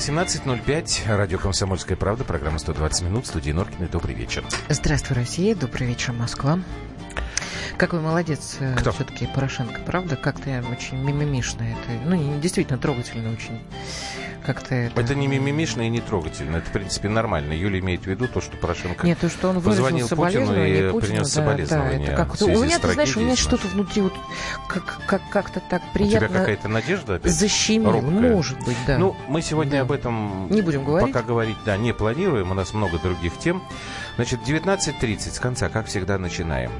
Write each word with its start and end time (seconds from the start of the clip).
18.05, 0.00 1.14
радио 1.14 1.38
«Комсомольская 1.38 1.94
правда», 1.94 2.24
программа 2.24 2.56
«120 2.56 3.04
минут», 3.04 3.26
студии 3.26 3.50
Норкины. 3.50 3.86
Добрый 3.86 4.14
вечер. 4.14 4.42
Здравствуй, 4.70 5.14
Россия. 5.14 5.54
Добрый 5.54 5.88
вечер, 5.88 6.14
Москва. 6.14 6.58
Какой 7.76 8.00
молодец 8.00 8.56
э, 8.60 8.76
все-таки 8.78 9.26
Порошенко, 9.26 9.82
правда? 9.82 10.16
Как-то 10.16 10.64
очень 10.72 10.96
мимимишно 10.96 11.64
это. 11.64 12.02
Ну, 12.06 12.40
действительно 12.40 12.78
трогательно 12.78 13.30
очень 13.30 13.60
как-то 14.40 14.74
это... 14.74 15.00
Это 15.00 15.14
не 15.14 15.26
мимимишно 15.26 15.82
и 15.82 15.88
не 15.88 16.00
трогательно. 16.00 16.56
Это, 16.56 16.68
в 16.68 16.72
принципе, 16.72 17.08
нормально. 17.08 17.52
Юля 17.52 17.78
имеет 17.78 18.02
в 18.02 18.06
виду 18.06 18.28
то, 18.28 18.40
что 18.40 18.56
Порошенко 18.56 19.06
Нет, 19.06 19.18
то, 19.18 19.28
что 19.28 19.48
он 19.48 19.60
позвонил 19.60 20.08
Путину 20.08 20.64
и 20.64 20.90
Путину, 20.90 21.00
принес 21.00 21.34
да, 21.34 21.42
соболезнования. 21.42 22.06
Да, 22.06 22.12
это 22.12 22.24
как 22.24 22.42
у 22.42 22.62
меня, 22.62 22.78
ты 22.78 22.92
знаешь, 22.92 23.16
у 23.16 23.20
меня 23.20 23.36
что-то 23.36 23.66
внутри 23.68 24.02
вот 24.02 24.14
как, 24.68 24.98
как, 25.06 25.22
как-то 25.30 25.60
так 25.60 25.82
приятно... 25.92 26.26
У 26.26 26.30
тебя 26.30 26.40
какая-то 26.40 26.68
надежда 26.68 27.14
опять? 27.16 27.32
Защемило, 27.32 27.92
робкая. 27.92 28.32
может 28.32 28.58
быть, 28.64 28.78
да. 28.86 28.98
Ну, 28.98 29.16
мы 29.28 29.42
сегодня 29.42 29.72
да. 29.72 29.80
об 29.82 29.92
этом... 29.92 30.48
Не 30.50 30.62
будем 30.62 30.84
говорить. 30.84 31.12
Пока 31.12 31.24
говорить, 31.24 31.56
да, 31.64 31.76
не 31.76 31.92
планируем. 31.92 32.50
У 32.50 32.54
нас 32.54 32.72
много 32.74 32.98
других 32.98 33.38
тем. 33.38 33.62
Значит, 34.20 34.40
19.30 34.46 35.18
с 35.34 35.38
конца, 35.40 35.70
как 35.70 35.86
всегда, 35.86 36.18
начинаем. 36.18 36.70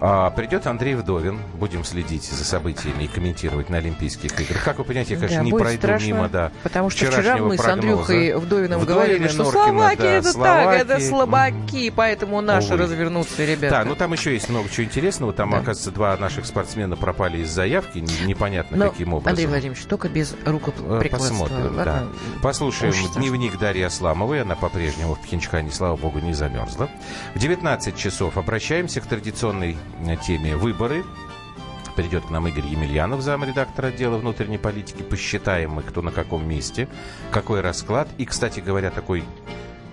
А, 0.00 0.28
придет 0.30 0.66
Андрей 0.66 0.96
Вдовин. 0.96 1.38
Будем 1.54 1.84
следить 1.84 2.24
за 2.24 2.42
событиями 2.44 3.04
и 3.04 3.06
комментировать 3.06 3.70
на 3.70 3.76
Олимпийских 3.76 4.32
играх. 4.40 4.64
Как 4.64 4.78
вы 4.78 4.84
понимаете, 4.84 5.14
я, 5.14 5.20
конечно, 5.20 5.38
да, 5.38 5.44
не 5.44 5.52
пройду 5.52 5.78
страшно, 5.78 6.06
мимо 6.06 6.28
да, 6.28 6.50
Потому 6.64 6.90
что 6.90 7.06
вчера 7.06 7.36
мы 7.36 7.56
прогноза. 7.56 7.62
с 7.62 7.66
Андрюхой 7.72 8.34
Вдовиным 8.34 8.80
Вдовин 8.80 8.86
говорили, 8.98 9.28
что 9.28 9.44
Норкина, 9.44 9.62
Словакия 9.64 10.02
да, 10.02 10.10
это 10.14 10.32
Словакия. 10.32 10.84
так, 10.84 10.90
это 10.98 11.06
слабаки, 11.08 11.90
поэтому 11.94 12.40
наши 12.40 12.68
Увы. 12.74 12.76
развернутся, 12.78 13.44
ребята. 13.44 13.70
Да, 13.76 13.84
ну 13.84 13.94
там 13.94 14.12
еще 14.12 14.32
есть 14.34 14.48
много 14.48 14.68
чего 14.68 14.84
интересного. 14.84 15.32
Там, 15.32 15.50
Да. 15.50 15.58
оказывается, 15.58 15.92
два 15.92 16.16
наших 16.16 16.44
спортсмена 16.44 16.96
пропали 16.96 17.38
из 17.38 17.50
заявки. 17.50 17.98
не- 17.98 18.26
Непонятно, 18.26 18.76
Но, 18.76 18.90
каким 18.90 19.12
образом. 19.14 19.28
Андрей 19.30 19.46
Владимирович, 19.46 19.84
только 19.84 20.08
без 20.08 20.32
Э, 20.32 20.50
рукоприкладства. 20.50 21.44
Посмотрим, 21.44 21.76
да. 21.84 22.04
Послушаем 22.42 22.90
Очень 22.92 23.02
страшно. 23.04 23.20
дневник 23.20 23.58
Дарьи 23.60 23.82
Асламовой. 23.84 24.42
Она 24.42 24.56
по-прежнему 24.56 25.14
в 25.14 25.20
Пхенчхане, 25.20 25.70
слава 25.70 25.94
богу, 25.96 26.18
не 26.18 26.32
замерзла. 26.34 26.79
В 27.34 27.38
19 27.38 27.96
часов 27.96 28.38
обращаемся 28.38 29.00
к 29.00 29.06
традиционной 29.06 29.76
э, 30.06 30.16
теме 30.16 30.56
выборы. 30.56 31.04
Придет 31.96 32.24
к 32.26 32.30
нам 32.30 32.46
Игорь 32.46 32.66
Емельянов, 32.66 33.20
замредактор 33.20 33.86
отдела 33.86 34.16
внутренней 34.16 34.58
политики. 34.58 35.02
Посчитаем 35.02 35.72
мы, 35.72 35.82
кто 35.82 36.02
на 36.02 36.12
каком 36.12 36.48
месте, 36.48 36.88
какой 37.30 37.60
расклад. 37.60 38.08
И, 38.16 38.24
кстати 38.24 38.60
говоря, 38.60 38.90
такой, 38.90 39.24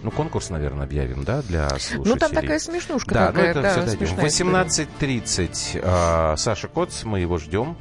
ну, 0.03 0.11
конкурс, 0.11 0.49
наверное, 0.49 0.85
объявим, 0.85 1.23
да, 1.23 1.41
для 1.41 1.67
слушателей. 1.69 2.03
Ну, 2.05 2.15
там 2.15 2.31
такая 2.31 2.59
смешнушка 2.59 3.13
Да, 3.13 3.25
ну 3.27 3.33
такая, 3.33 3.49
это 3.49 3.61
да, 3.61 3.71
все 3.71 3.81
дойдем. 3.81 4.07
смешная 4.07 4.27
история. 4.27 5.21
18.30 5.21 6.33
э, 6.33 6.37
Саша 6.37 6.67
Коц, 6.67 7.03
мы 7.03 7.19
его 7.19 7.37
ждем. 7.39 7.77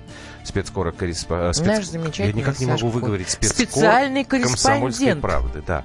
Спецкора 0.46 0.92
корреспондент. 0.92 1.66
Наш 1.66 1.84
замечательный 1.86 2.28
Я 2.28 2.32
никак 2.32 2.60
не 2.60 2.66
могу 2.66 2.88
выговорить 2.88 3.30
спецкор 3.30 3.66
Специальный 3.66 4.24
комсомольской 4.24 4.80
корреспондент. 4.80 5.20
правды, 5.20 5.62
да. 5.66 5.84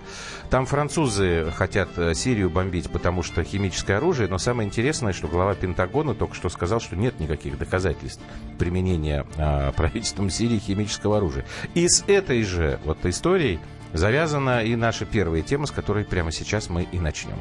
Там 0.50 0.66
французы 0.66 1.52
хотят 1.56 1.90
э, 1.98 2.14
Сирию 2.14 2.50
бомбить, 2.50 2.90
потому 2.90 3.24
что 3.24 3.44
химическое 3.44 3.98
оружие, 3.98 4.28
но 4.28 4.38
самое 4.38 4.68
интересное, 4.68 5.14
что 5.14 5.28
глава 5.28 5.56
Пентагона 5.56 6.14
только 6.14 6.36
что 6.36 6.50
сказал, 6.50 6.80
что 6.80 6.96
нет 6.96 7.20
никаких 7.20 7.58
доказательств 7.58 8.22
применения 8.60 9.26
э, 9.38 9.72
правительством 9.76 10.30
Сирии 10.30 10.60
химического 10.60 11.18
оружия. 11.18 11.46
И 11.74 11.88
с 11.88 12.04
этой 12.08 12.44
же 12.44 12.80
вот 12.86 13.06
историей 13.06 13.60
завязана 13.94 14.64
и 14.64 14.76
наша 14.76 15.06
первая 15.06 15.42
тема, 15.42 15.66
с 15.68 15.72
которой 15.72 16.06
прямо 16.06 16.32
сейчас 16.32 16.70
мы 16.70 16.84
и 16.84 17.00
начнем. 17.00 17.38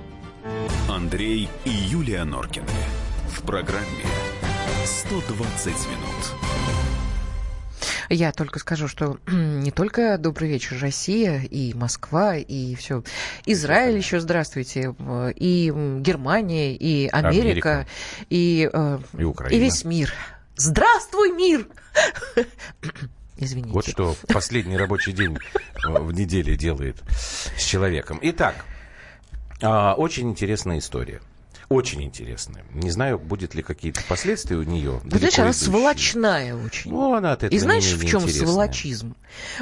Андрей 0.89 1.49
и 1.65 1.71
Юлия 1.71 2.25
Норкины. 2.25 2.67
В 3.29 3.43
программе 3.43 4.05
120 4.85 5.67
минут. 5.67 6.40
Я 8.13 8.33
только 8.33 8.59
скажу, 8.59 8.89
что 8.89 9.19
не 9.29 9.71
только 9.71 10.19
«Добрый 10.19 10.49
вечер, 10.49 10.77
Россия» 10.81 11.43
и 11.43 11.73
Москва, 11.75 12.37
и 12.37 12.75
все. 12.75 13.05
Израиль 13.47 13.97
еще, 13.97 14.19
здравствуйте, 14.19 14.95
и 15.37 15.73
Германия, 16.01 16.75
и 16.75 17.07
Америка, 17.07 17.39
Америка. 17.39 17.87
и, 18.29 18.69
э, 18.73 18.99
И 19.17 19.23
Украина. 19.23 19.55
и 19.55 19.61
весь 19.61 19.85
мир. 19.85 20.13
Здравствуй, 20.57 21.31
мир! 21.33 21.69
Извините. 23.37 23.73
Вот 23.73 23.87
что 23.87 24.17
последний 24.27 24.77
рабочий 24.77 25.13
день 25.13 25.39
э, 25.87 25.89
в 25.89 26.13
неделе 26.13 26.57
делает 26.57 26.97
с 27.57 27.65
человеком. 27.65 28.19
Итак, 28.23 28.57
а, 29.63 29.95
очень 29.95 30.29
интересная 30.29 30.79
история. 30.79 31.21
Очень 31.71 32.03
интересная. 32.03 32.65
Не 32.75 32.91
знаю, 32.91 33.17
будет 33.17 33.55
ли 33.55 33.63
какие-то 33.63 34.01
последствия 34.09 34.57
у 34.57 34.65
нее. 34.65 35.01
Ты 35.09 35.19
знаешь, 35.19 35.39
она 35.39 35.53
сволочная 35.53 36.57
очень. 36.57 36.91
Ну, 36.91 37.15
она 37.15 37.31
от 37.31 37.45
этого 37.45 37.55
И 37.57 37.61
знаешь, 37.61 37.87
не 37.93 37.95
в 37.95 38.05
чем 38.05 38.23
интересная. 38.23 38.47
сволочизм? 38.49 39.15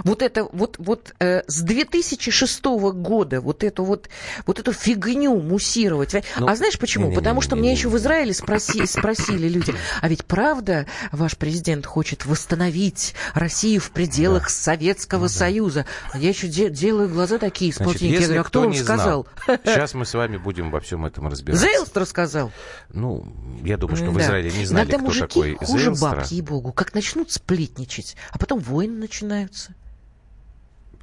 Вот 0.04 0.22
это 0.22 0.44
вот, 0.44 0.76
вот 0.78 1.14
э, 1.20 1.42
с 1.46 1.60
2006 1.60 2.64
года 2.64 3.42
вот 3.42 3.62
эту 3.62 3.84
вот, 3.84 4.08
вот 4.46 4.58
эту 4.58 4.72
фигню 4.72 5.38
муссировать. 5.38 6.14
Ну, 6.38 6.48
а 6.48 6.56
знаешь 6.56 6.78
почему? 6.78 7.04
не-не-не-не-не-не. 7.08 7.14
Потому 7.14 7.42
что 7.42 7.56
меня 7.56 7.72
еще 7.72 7.90
в 7.90 7.96
Израиле 7.98 8.32
спроси- 8.32 8.86
спросили 8.86 9.46
люди, 9.46 9.74
а 10.00 10.08
ведь 10.08 10.24
правда 10.24 10.86
ваш 11.12 11.36
президент 11.36 11.84
хочет 11.84 12.24
восстановить 12.24 13.14
Россию 13.34 13.82
в 13.82 13.90
пределах 13.90 14.48
Советского 14.48 15.28
Союза? 15.28 15.84
А 16.12 16.16
я 16.18 16.30
еще 16.30 16.48
де- 16.48 16.70
делаю 16.70 17.10
глаза 17.10 17.36
такие 17.36 17.70
с 17.70 17.76
Значит, 17.76 17.92
полтинника. 17.92 18.20
Я 18.22 18.26
говорю, 18.28 18.40
а 18.40 18.44
кто 18.44 18.50
кто 18.50 18.60
вам 18.60 18.70
не 18.70 18.78
сказал? 18.78 19.26
знал, 19.46 19.58
сейчас 19.66 19.92
мы 19.92 20.06
с 20.06 20.14
вами 20.14 20.38
будем 20.38 20.70
во 20.70 20.80
всем 20.80 21.04
этом 21.04 21.28
разбираться. 21.28 21.66
Зейлстер 21.98 22.06
сказал. 22.06 22.52
Ну, 22.90 23.26
я 23.62 23.76
думаю, 23.76 23.96
что 23.96 24.10
в 24.10 24.14
Да. 24.16 24.22
Израиле 24.22 24.50
не 24.52 24.64
знали, 24.64 24.84
Иногда 24.84 24.98
кто 24.98 25.06
мужики 25.06 25.26
такой 25.26 25.54
хуже 25.56 25.84
Зейлстра. 25.86 26.16
баб, 26.16 26.26
ей-богу. 26.26 26.72
Как 26.72 26.94
начнут 26.94 27.30
сплетничать, 27.30 28.16
а 28.30 28.38
потом 28.38 28.60
войны 28.60 28.96
начинаются. 28.98 29.74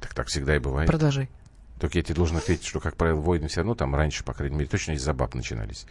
Так, 0.00 0.14
так 0.14 0.28
всегда 0.28 0.56
и 0.56 0.58
бывает. 0.58 0.88
Продолжай. 0.88 1.28
Только 1.80 1.98
я 1.98 2.02
тебе 2.04 2.14
должен 2.14 2.36
ответить, 2.36 2.64
что, 2.66 2.80
как 2.80 2.96
правило, 2.96 3.20
войны 3.20 3.48
все 3.48 3.60
равно 3.60 3.74
там 3.74 3.94
раньше, 3.94 4.24
по 4.24 4.32
крайней 4.32 4.56
мере, 4.56 4.68
точно 4.68 4.92
из-за 4.92 5.12
баб 5.12 5.34
начинались. 5.34 5.86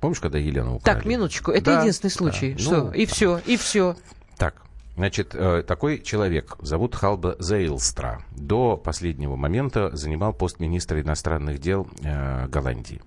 Помнишь, 0.00 0.20
когда 0.20 0.38
Елену 0.38 0.76
украли? 0.76 0.94
Так, 0.96 1.04
минуточку. 1.06 1.50
Это 1.50 1.64
Да, 1.74 1.80
единственный 1.80 2.10
да. 2.10 2.16
случай. 2.16 2.52
Ну, 2.56 2.58
Что? 2.60 2.92
И 2.92 3.04
все, 3.06 3.38
и 3.44 3.56
все. 3.56 3.96
Так, 4.36 4.54
значит, 4.94 5.34
э, 5.34 5.64
такой 5.66 6.00
человек, 6.00 6.56
зовут 6.60 6.94
Халба 6.94 7.34
Зейлстра, 7.40 8.22
до 8.30 8.76
последнего 8.76 9.34
момента 9.34 9.90
занимал 9.96 10.32
пост 10.32 10.60
министра 10.60 11.00
иностранных 11.00 11.58
дел 11.60 11.88
э, 12.02 12.46
Голландии. 12.46 13.00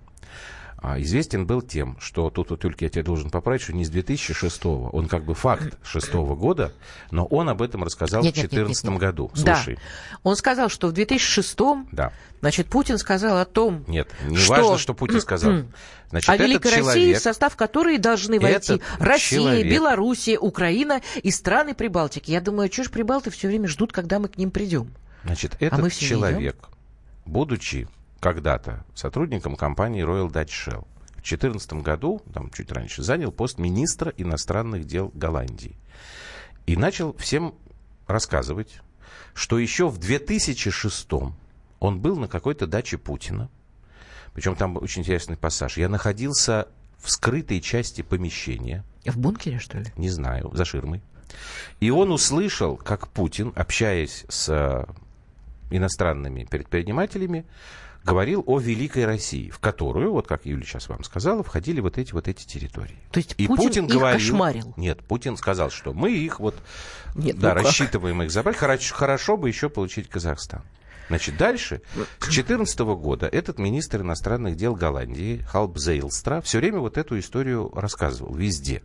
А, 0.83 0.99
Известен 0.99 1.45
был 1.45 1.61
тем, 1.61 1.95
что 1.99 2.31
тут 2.31 2.49
вот 2.49 2.59
только 2.59 2.85
я 2.85 2.89
тебе 2.89 3.03
должен 3.03 3.29
поправить, 3.29 3.61
что 3.61 3.71
не 3.73 3.85
с 3.85 3.89
2006 3.89 4.65
он 4.65 5.07
как 5.07 5.23
бы 5.25 5.35
факт 5.35 5.77
шестого 5.85 6.35
года, 6.35 6.73
но 7.11 7.23
он 7.25 7.49
об 7.49 7.61
этом 7.61 7.83
рассказал 7.83 8.23
Нет, 8.23 8.33
в 8.33 8.37
нет, 8.37 8.51
нет, 8.51 8.51
нет, 8.53 8.65
2014 8.65 8.83
нет. 8.91 8.99
году. 8.99 9.31
Да. 9.35 9.55
Слушай, 9.57 9.77
Он 10.23 10.35
сказал, 10.35 10.69
что 10.69 10.87
в 10.87 10.93
2006-м, 10.93 11.87
да, 11.91 12.11
значит, 12.39 12.65
Путин 12.65 12.97
сказал 12.97 13.37
о 13.37 13.45
том, 13.45 13.85
нет, 13.87 14.09
не 14.25 14.37
Что? 14.37 14.53
важно, 14.53 14.77
что 14.79 14.95
Путин 14.95 15.21
сказал. 15.21 15.53
Значит, 16.09 16.29
о 16.29 16.35
Великой 16.35 16.71
России, 16.71 16.81
человек, 16.81 17.19
в 17.19 17.21
состав 17.21 17.55
которой 17.55 17.97
должны 17.97 18.37
войти 18.37 18.81
Россия, 18.99 19.39
человек- 19.39 19.71
Белоруссия, 19.71 20.37
Украина 20.37 21.01
и 21.23 21.31
страны 21.31 21.73
Прибалтики. 21.73 22.31
Я 22.31 22.41
думаю, 22.41 22.69
что 22.69 22.83
ж 22.83 22.89
Прибалты 22.89 23.29
все 23.29 23.47
время 23.47 23.69
ждут, 23.69 23.93
когда 23.93 24.19
мы 24.19 24.27
к 24.27 24.37
ним 24.37 24.51
придем. 24.51 24.93
Значит, 25.23 25.53
А 25.61 25.77
мы 25.77 25.87
этот 25.87 25.93
все 25.93 26.05
не 26.05 26.09
человек, 26.09 26.57
будучи 27.25 27.87
когда-то 28.21 28.85
сотрудником 28.95 29.57
компании 29.57 30.05
Royal 30.05 30.31
Dutch 30.31 30.51
Shell, 30.67 30.87
в 31.09 31.23
2014 31.23 31.73
году, 31.73 32.21
там 32.33 32.49
чуть 32.51 32.71
раньше, 32.71 33.03
занял 33.03 33.31
пост 33.31 33.57
министра 33.57 34.13
иностранных 34.15 34.85
дел 34.85 35.11
Голландии. 35.13 35.75
И 36.65 36.77
начал 36.77 37.13
всем 37.17 37.55
рассказывать, 38.07 38.79
что 39.33 39.59
еще 39.59 39.89
в 39.89 39.97
2006 39.97 41.07
он 41.79 41.99
был 41.99 42.15
на 42.17 42.27
какой-то 42.27 42.67
даче 42.67 42.97
Путина. 42.97 43.49
Причем 44.33 44.55
там 44.55 44.77
очень 44.77 45.01
интересный 45.01 45.35
пассаж. 45.35 45.77
Я 45.77 45.89
находился 45.89 46.67
в 46.99 47.11
скрытой 47.11 47.59
части 47.59 48.01
помещения, 48.01 48.83
В 49.05 49.17
бункере, 49.17 49.59
что 49.59 49.79
ли? 49.79 49.85
не 49.97 50.09
знаю, 50.09 50.51
за 50.53 50.63
ширмой. 50.63 51.01
И 51.79 51.89
он 51.89 52.11
услышал, 52.11 52.77
как 52.77 53.07
Путин, 53.07 53.51
общаясь 53.55 54.25
с 54.29 54.49
э, 54.49 54.85
иностранными 55.71 56.43
предпринимателями, 56.43 57.45
говорил 58.03 58.43
о 58.47 58.59
великой 58.59 59.05
России, 59.05 59.49
в 59.49 59.59
которую, 59.59 60.11
вот 60.11 60.27
как 60.27 60.45
Юля 60.45 60.63
сейчас 60.63 60.89
вам 60.89 61.03
сказала, 61.03 61.43
входили 61.43 61.79
вот 61.81 61.97
эти 61.97 62.13
вот 62.13 62.27
эти 62.27 62.45
территории. 62.45 62.97
То 63.11 63.19
есть 63.19 63.35
И 63.37 63.47
Путин, 63.47 63.63
Путин 63.63 63.85
их 63.85 63.91
говорил, 63.91 64.19
кошмарил? 64.19 64.73
нет, 64.77 64.99
Путин 65.05 65.37
сказал, 65.37 65.69
что 65.69 65.93
мы 65.93 66.11
их 66.11 66.39
вот, 66.39 66.55
Нет, 67.15 67.39
да, 67.39 67.53
ну 67.53 67.61
рассчитываем 67.61 68.21
их 68.23 68.31
забрать, 68.31 68.57
хорошо, 68.57 68.95
хорошо 68.95 69.37
бы 69.37 69.47
еще 69.47 69.69
получить 69.69 70.09
Казахстан. 70.09 70.61
Значит, 71.11 71.35
дальше, 71.35 71.81
с 72.19 72.27
2014 72.27 72.79
года 72.79 73.27
этот 73.27 73.59
министр 73.59 73.99
иностранных 73.99 74.55
дел 74.55 74.75
Голландии, 74.75 75.45
Халб 75.45 75.77
Зейлстра, 75.77 76.39
все 76.39 76.59
время 76.59 76.79
вот 76.79 76.97
эту 76.97 77.19
историю 77.19 77.69
рассказывал 77.75 78.33
везде. 78.33 78.81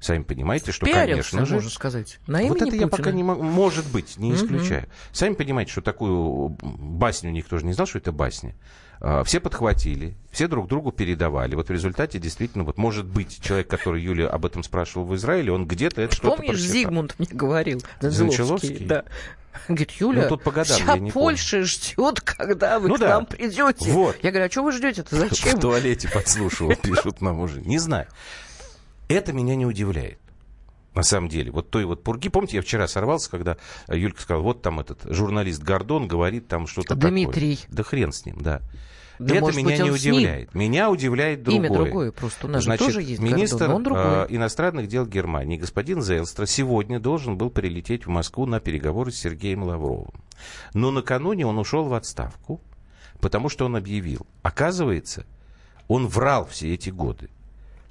Сами 0.00 0.22
понимаете, 0.22 0.72
что, 0.72 0.86
Пиарился, 0.86 1.32
конечно 1.32 1.44
же... 1.44 1.54
можно 1.56 1.68
сказать. 1.68 2.20
На 2.26 2.42
вот 2.44 2.62
это 2.62 2.64
я 2.66 2.70
Путина. 2.70 2.88
пока 2.88 3.10
не 3.10 3.22
могу. 3.22 3.42
Может 3.42 3.86
быть, 3.92 4.16
не 4.16 4.32
исключаю. 4.32 4.88
Сами 5.12 5.34
понимаете, 5.34 5.72
что 5.72 5.82
такую 5.82 6.56
басню 6.62 7.32
никто 7.32 7.58
же 7.58 7.66
не 7.66 7.74
знал, 7.74 7.86
что 7.86 7.98
это 7.98 8.12
басня. 8.12 8.54
А, 9.00 9.22
Все 9.22 9.38
подхватили, 9.38 10.16
все 10.32 10.48
друг 10.48 10.68
другу 10.68 10.90
передавали. 10.90 11.54
Вот 11.54 11.68
в 11.68 11.72
результате 11.72 12.18
действительно, 12.18 12.64
вот 12.64 12.78
может 12.78 13.06
быть, 13.06 13.40
человек, 13.40 13.68
который 13.68 14.02
Юлия 14.02 14.26
об 14.26 14.44
этом 14.44 14.62
спрашивал 14.62 15.06
в 15.06 15.14
Израиле, 15.14 15.52
он 15.52 15.66
где-то 15.66 16.02
это 16.02 16.14
что-то 16.14 16.36
Помнишь. 16.36 16.60
Зигмунд 16.60 17.14
мне 17.18 17.28
говорил? 17.30 17.80
Занчеловский? 18.00 18.86
Да. 18.86 19.04
Говорит, 19.68 19.90
Юля, 19.92 20.22
Ну, 20.22 20.28
тут 20.28 20.42
по 20.42 20.50
годам, 20.50 20.76
вся 20.76 20.96
Польша 21.12 21.62
ждет, 21.62 22.20
когда 22.24 22.78
вы 22.78 22.88
Ну 22.88 22.96
к 22.96 22.98
да. 23.00 23.08
нам 23.08 23.26
придете. 23.26 23.90
Вот. 23.92 24.16
Я 24.22 24.30
говорю, 24.30 24.46
а 24.46 24.50
что 24.50 24.62
вы 24.62 24.72
ждете-то? 24.72 25.14
В 25.16 25.18
Зачем? 25.18 25.60
туалете 25.60 26.08
подслушивал, 26.08 26.74
пишут 26.76 27.20
нам 27.20 27.40
уже. 27.40 27.60
Не 27.60 27.78
знаю. 27.78 28.06
Это 29.08 29.32
меня 29.32 29.56
не 29.56 29.66
удивляет. 29.66 30.18
На 30.94 31.02
самом 31.02 31.28
деле, 31.28 31.50
вот 31.52 31.70
той 31.70 31.84
вот 31.84 32.02
пурги, 32.02 32.28
помните, 32.28 32.56
я 32.56 32.62
вчера 32.62 32.88
сорвался, 32.88 33.30
когда 33.30 33.56
Юлька 33.88 34.20
сказала, 34.20 34.42
вот 34.42 34.62
там 34.62 34.80
этот 34.80 35.02
журналист 35.04 35.62
Гордон 35.62 36.08
говорит 36.08 36.48
там 36.48 36.66
что-то 36.66 36.94
Дмитрий. 36.96 37.56
такое. 37.56 37.76
Да 37.76 37.82
хрен 37.84 38.12
с 38.12 38.26
ним, 38.26 38.38
да. 38.40 38.62
Да, 39.18 39.34
это 39.34 39.44
может 39.44 39.56
меня 39.56 39.68
быть, 39.70 39.84
не 39.84 39.90
удивляет. 39.90 40.54
Меня 40.54 40.90
удивляет 40.90 41.42
другое. 41.42 41.66
Имя 41.68 41.76
другое 41.76 42.12
просто. 42.12 42.46
У 42.46 42.50
нас 42.50 42.64
Значит, 42.64 42.86
тоже 42.86 43.02
есть 43.02 43.20
министр 43.20 43.66
Гордон, 43.66 43.76
он 43.76 43.82
другой. 43.82 44.04
э, 44.04 44.26
иностранных 44.30 44.86
дел 44.86 45.06
Германии, 45.06 45.56
господин 45.56 46.02
Зелстра, 46.02 46.46
сегодня 46.46 47.00
должен 47.00 47.36
был 47.36 47.50
прилететь 47.50 48.06
в 48.06 48.10
Москву 48.10 48.46
на 48.46 48.60
переговоры 48.60 49.10
с 49.10 49.16
Сергеем 49.16 49.64
Лавровым. 49.64 50.12
Но 50.74 50.90
накануне 50.90 51.46
он 51.46 51.58
ушел 51.58 51.84
в 51.84 51.94
отставку, 51.94 52.60
потому 53.20 53.48
что 53.48 53.66
он 53.66 53.76
объявил. 53.76 54.26
Оказывается, 54.42 55.26
он 55.88 56.06
врал 56.06 56.46
все 56.46 56.74
эти 56.74 56.90
годы. 56.90 57.28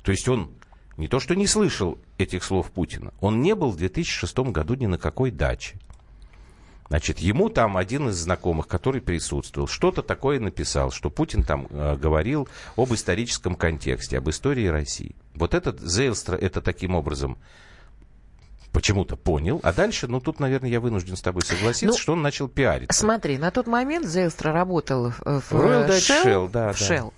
То 0.03 0.11
есть 0.11 0.27
он 0.29 0.51
не 0.95 1.07
то 1.07 1.19
что 1.19 1.35
не 1.35 1.45
слышал 1.47 1.97
этих 2.17 2.43
слов 2.43 2.71
Путина, 2.71 3.13
он 3.19 3.41
не 3.41 3.53
был 3.53 3.71
в 3.71 3.77
2006 3.77 4.37
году 4.37 4.75
ни 4.75 4.85
на 4.85 4.97
какой 4.97 5.31
даче. 5.31 5.77
Значит, 6.89 7.19
ему 7.19 7.49
там 7.49 7.77
один 7.77 8.09
из 8.09 8.15
знакомых, 8.15 8.67
который 8.67 9.01
присутствовал, 9.01 9.67
что-то 9.67 10.01
такое 10.01 10.39
написал, 10.39 10.91
что 10.91 11.09
Путин 11.09 11.43
там 11.43 11.67
э, 11.69 11.97
говорил 11.97 12.47
об 12.75 12.93
историческом 12.93 13.55
контексте, 13.55 14.17
об 14.17 14.29
истории 14.29 14.67
России. 14.67 15.15
Вот 15.35 15.53
этот 15.53 15.79
Зейлстра 15.81 16.35
это 16.35 16.61
таким 16.61 16.95
образом 16.95 17.37
почему-то 18.77 19.15
понял, 19.17 19.59
а 19.63 19.73
дальше, 19.73 20.07
ну 20.07 20.19
тут, 20.19 20.39
наверное, 20.39 20.69
я 20.69 20.79
вынужден 20.79 21.15
с 21.15 21.21
тобой 21.23 21.41
согласиться, 21.41 21.87
Ну, 21.87 21.97
что 21.97 22.13
он 22.13 22.21
начал 22.21 22.47
пиариться. 22.47 22.99
Смотри, 22.99 23.39
на 23.39 23.49
тот 23.49 23.65
момент 23.65 24.05
Зельстра 24.05 24.53
работал 24.53 25.07
э, 25.07 25.39
в 25.39 25.51
Royal 25.51 25.85
э, 25.85 25.89
Dutch 25.89 25.97
Shell, 25.97 26.23
Shell, 26.23 26.49
да, 26.51 26.73
в 26.73 26.79
да. 26.79 26.85
Shell. 26.85 27.13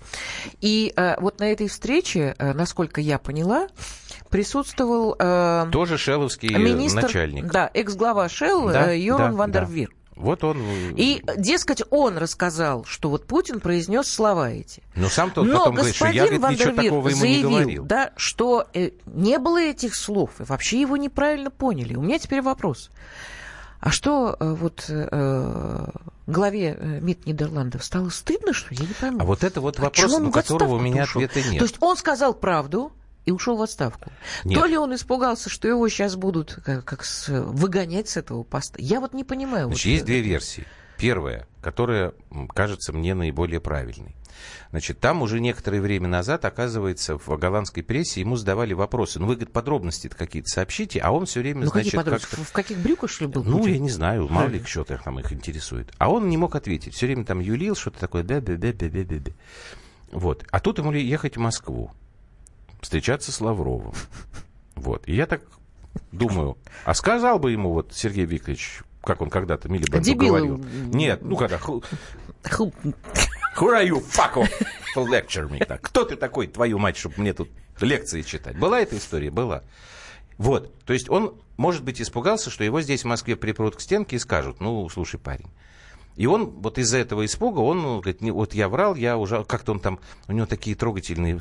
И 0.62 0.90
э, 0.96 1.20
вот 1.20 1.38
на 1.38 1.52
этой 1.52 1.68
встрече, 1.68 2.34
э, 2.38 2.54
насколько 2.54 3.02
я 3.02 3.18
поняла, 3.18 3.68
присутствовал 4.30 5.14
э, 5.18 5.66
Тоже 5.70 5.98
шелловский 5.98 6.48
министр, 6.56 7.02
начальник. 7.02 7.44
да, 7.52 7.70
экс-глава 7.74 8.24
Shell 8.28 8.72
Да, 8.72 8.92
Йоран 8.92 9.32
да, 9.32 9.36
Вандервир. 9.36 9.90
Вот 10.20 10.44
он... 10.44 10.58
э, 10.58 10.92
И, 10.96 11.22
дескать, 11.36 11.82
он 11.90 12.18
рассказал, 12.18 12.84
что 12.84 13.08
вот 13.10 13.26
Путин 13.26 13.60
произнес 13.60 14.08
слова 14.08 14.50
эти. 14.50 14.82
Но 14.94 15.08
сам-то 15.08 15.40
он 15.42 15.48
Но 15.48 15.58
потом 15.58 15.74
говорит, 15.76 15.94
что 15.96 16.06
я 16.08 16.26
говорит, 16.26 16.60
ничего 16.60 16.82
такого 16.82 17.08
ему 17.08 17.24
не 17.24 17.34
заявил, 17.34 17.50
говорил. 17.50 17.84
да, 17.84 18.12
что 18.16 18.66
э, 18.74 18.90
не 19.06 19.38
было 19.38 19.60
этих 19.60 19.94
слов, 19.94 20.30
и 20.40 20.44
вообще 20.44 20.80
его 20.80 20.96
неправильно 20.96 21.50
поняли. 21.50 21.94
У 21.94 22.02
меня 22.02 22.18
теперь 22.18 22.42
вопрос. 22.42 22.90
А 23.80 23.90
что 23.90 24.36
э, 24.38 24.52
вот 24.52 24.84
э, 24.88 25.86
главе 26.26 26.76
э, 26.78 27.00
МИД 27.00 27.26
Нидерландов 27.26 27.82
стало 27.84 28.10
стыдно, 28.10 28.52
что 28.52 28.74
я 28.74 28.86
не 28.86 28.92
пойму. 28.94 29.20
А 29.20 29.24
вот 29.24 29.42
это 29.42 29.60
вот 29.60 29.78
вопрос, 29.78 30.18
на 30.18 30.30
которого 30.30 30.74
у 30.74 30.80
меня 30.80 31.04
ответа 31.04 31.42
нет. 31.42 31.58
То 31.58 31.64
есть 31.64 31.76
он 31.80 31.96
сказал 31.96 32.34
правду 32.34 32.92
и 33.30 33.32
ушел 33.32 33.56
в 33.56 33.62
отставку. 33.62 34.12
Нет. 34.44 34.58
То 34.58 34.66
ли 34.66 34.76
он 34.76 34.94
испугался, 34.94 35.48
что 35.48 35.66
его 35.68 35.88
сейчас 35.88 36.16
будут 36.16 36.58
как, 36.64 36.84
как 36.84 37.04
с- 37.04 37.28
выгонять 37.28 38.08
с 38.08 38.16
этого 38.16 38.42
поста. 38.42 38.76
Я 38.78 39.00
вот 39.00 39.14
не 39.14 39.24
понимаю. 39.24 39.66
Значит, 39.66 39.84
вот, 39.84 39.90
есть 39.90 40.02
э, 40.02 40.06
две 40.06 40.20
версии. 40.20 40.66
Первая, 40.98 41.46
которая 41.62 42.12
кажется 42.54 42.92
мне 42.92 43.14
наиболее 43.14 43.60
правильной. 43.60 44.14
Значит, 44.70 45.00
там 45.00 45.22
уже 45.22 45.40
некоторое 45.40 45.80
время 45.80 46.08
назад, 46.08 46.44
оказывается, 46.44 47.18
в 47.18 47.28
голландской 47.38 47.82
прессе 47.82 48.20
ему 48.20 48.36
задавали 48.36 48.72
вопросы. 48.72 49.18
Ну, 49.18 49.26
вы, 49.26 49.34
говорит, 49.34 49.52
подробности 49.52 50.08
какие-то 50.08 50.48
сообщите, 50.48 51.00
а 51.00 51.10
он 51.10 51.26
все 51.26 51.40
время, 51.40 51.64
Ну, 51.64 51.70
какие 51.70 51.82
значит, 51.90 51.96
подробности? 51.96 52.30
как-то... 52.30 52.44
В 52.44 52.52
каких 52.52 52.78
брюках, 52.78 53.10
что 53.10 53.24
ли, 53.24 53.30
был 53.30 53.44
Ну, 53.44 53.58
Путин? 53.58 53.72
я 53.74 53.78
не 53.80 53.90
знаю, 53.90 54.28
мало 54.28 54.48
ли 54.48 54.62
что 54.64 54.84
там 54.84 55.18
их 55.20 55.32
интересует. 55.32 55.92
А 55.98 56.10
он 56.10 56.28
не 56.28 56.36
мог 56.36 56.54
ответить. 56.54 56.94
Все 56.94 57.06
время 57.06 57.24
там 57.24 57.40
юлил, 57.40 57.74
что-то 57.74 57.98
такое, 57.98 58.24
Вот. 60.12 60.44
А 60.50 60.60
тут 60.60 60.78
ему 60.78 60.92
ехать 60.92 61.36
в 61.36 61.40
Москву, 61.40 61.92
встречаться 62.80 63.32
с 63.32 63.40
Лавровым. 63.40 63.92
Вот. 64.74 65.06
И 65.06 65.14
я 65.14 65.26
так 65.26 65.42
думаю, 66.12 66.56
а 66.84 66.94
сказал 66.94 67.38
бы 67.38 67.52
ему 67.52 67.72
вот 67.72 67.92
Сергей 67.94 68.24
Викторович, 68.24 68.82
как 69.02 69.20
он 69.20 69.30
когда-то 69.30 69.68
Милибанду 69.68 70.04
Дебил. 70.04 70.28
говорил. 70.28 70.64
Нет, 70.92 71.22
ну 71.22 71.36
когда, 71.36 71.56
who, 71.56 71.82
are 73.60 73.86
you, 73.86 74.00
fuck 74.00 74.34
off, 74.34 74.50
to 74.94 75.06
lecture 75.06 75.48
me? 75.48 75.64
Так, 75.64 75.82
Кто 75.82 76.04
ты 76.04 76.16
такой, 76.16 76.46
твою 76.46 76.78
мать, 76.78 76.96
чтобы 76.96 77.16
мне 77.18 77.32
тут 77.32 77.50
лекции 77.80 78.22
читать? 78.22 78.58
Была 78.58 78.80
эта 78.80 78.96
история? 78.96 79.30
Была. 79.30 79.62
Вот, 80.38 80.74
то 80.84 80.94
есть 80.94 81.10
он, 81.10 81.38
может 81.58 81.84
быть, 81.84 82.00
испугался, 82.00 82.48
что 82.48 82.64
его 82.64 82.80
здесь 82.80 83.02
в 83.02 83.06
Москве 83.06 83.36
припрут 83.36 83.76
к 83.76 83.80
стенке 83.80 84.16
и 84.16 84.18
скажут, 84.18 84.60
ну, 84.60 84.88
слушай, 84.88 85.20
парень. 85.20 85.50
И 86.16 86.26
он 86.26 86.46
вот 86.46 86.78
из-за 86.78 86.98
этого 86.98 87.24
испуга, 87.24 87.60
он 87.60 87.82
ну, 87.82 88.00
говорит, 88.00 88.22
вот 88.22 88.54
я 88.54 88.68
врал, 88.68 88.94
я 88.94 89.16
уже, 89.16 89.44
как-то 89.44 89.72
он 89.72 89.80
там, 89.80 90.00
у 90.28 90.32
него 90.32 90.46
такие 90.46 90.76
трогательные, 90.76 91.40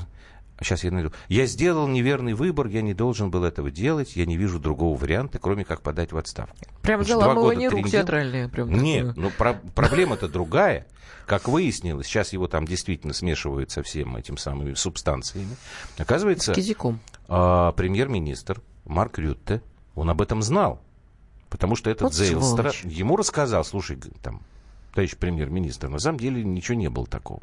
сейчас 0.61 0.83
я 0.83 0.91
найду, 0.91 1.11
я 1.27 1.45
сделал 1.45 1.87
неверный 1.87 2.33
выбор, 2.33 2.67
я 2.67 2.81
не 2.81 2.93
должен 2.93 3.31
был 3.31 3.43
этого 3.43 3.71
делать, 3.71 4.15
я 4.15 4.25
не 4.25 4.37
вижу 4.37 4.59
другого 4.59 4.97
варианта, 4.97 5.39
кроме 5.39 5.63
как 5.65 5.81
подать 5.81 6.11
в 6.11 6.17
отставку. 6.17 6.55
Прям 6.81 7.01
Значит, 7.03 7.19
заламывание 7.19 7.69
года 7.69 7.81
рук 7.81 7.91
театральное. 7.91 8.49
Прям 8.49 8.71
Нет, 8.71 9.15
ну 9.17 9.29
про- 9.31 9.59
проблема-то 9.75 10.27
другая. 10.27 10.87
Как 11.25 11.47
выяснилось, 11.47 12.07
сейчас 12.07 12.33
его 12.33 12.47
там 12.47 12.65
действительно 12.65 13.13
смешивают 13.13 13.69
со 13.69 13.83
всем 13.83 14.15
этим 14.15 14.37
самыми 14.37 14.73
субстанциями. 14.73 15.55
Оказывается, 15.97 16.53
а, 17.27 17.71
премьер-министр 17.73 18.61
Марк 18.85 19.19
Рютте, 19.19 19.61
он 19.93 20.09
об 20.09 20.21
этом 20.21 20.41
знал. 20.41 20.81
Потому 21.49 21.75
что 21.75 21.89
этот 21.89 22.01
Вот 22.03 22.13
сволочь. 22.15 22.83
ему 22.83 23.15
рассказал, 23.15 23.63
слушай, 23.65 23.97
там, 24.21 24.41
товарищ 24.93 25.15
премьер-министр, 25.17 25.89
на 25.89 25.99
самом 25.99 26.19
деле 26.19 26.43
ничего 26.43 26.77
не 26.77 26.89
было 26.89 27.05
такого. 27.07 27.41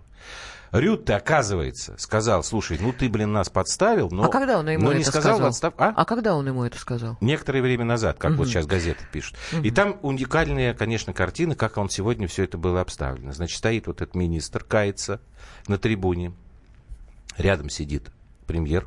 Рютте, 0.72 1.14
оказывается, 1.14 1.94
сказал, 1.96 2.42
слушай, 2.42 2.76
ну 2.80 2.92
ты, 2.92 3.08
блин, 3.08 3.32
нас 3.32 3.48
подставил, 3.48 4.10
но, 4.10 4.24
а 4.24 4.28
когда 4.28 4.58
он 4.58 4.68
ему 4.68 4.84
но 4.84 4.90
это 4.90 4.98
не 4.98 5.04
сказал, 5.04 5.34
сказал? 5.34 5.48
отставку. 5.50 5.82
А? 5.82 5.94
А 5.96 6.04
когда 6.04 6.34
он 6.34 6.46
ему 6.46 6.64
это 6.64 6.76
сказал? 6.78 7.16
Некоторое 7.20 7.62
время 7.62 7.84
назад, 7.84 8.18
как 8.18 8.32
вот 8.32 8.40
Мгм. 8.40 8.46
сейчас 8.46 8.66
газеты 8.66 9.04
пишут. 9.12 9.36
И 9.62 9.70
там 9.70 9.96
уникальная, 10.02 10.74
конечно, 10.74 11.12
картина, 11.12 11.54
как 11.54 11.78
он 11.78 11.88
сегодня 11.88 12.26
все 12.26 12.44
это 12.44 12.58
было 12.58 12.80
обставлено. 12.80 13.32
Значит, 13.32 13.58
стоит 13.58 13.86
вот 13.86 14.02
этот 14.02 14.14
министр, 14.16 14.64
кается 14.64 15.20
на 15.68 15.78
трибуне. 15.78 16.32
Рядом 17.36 17.70
сидит 17.70 18.10
премьер. 18.46 18.86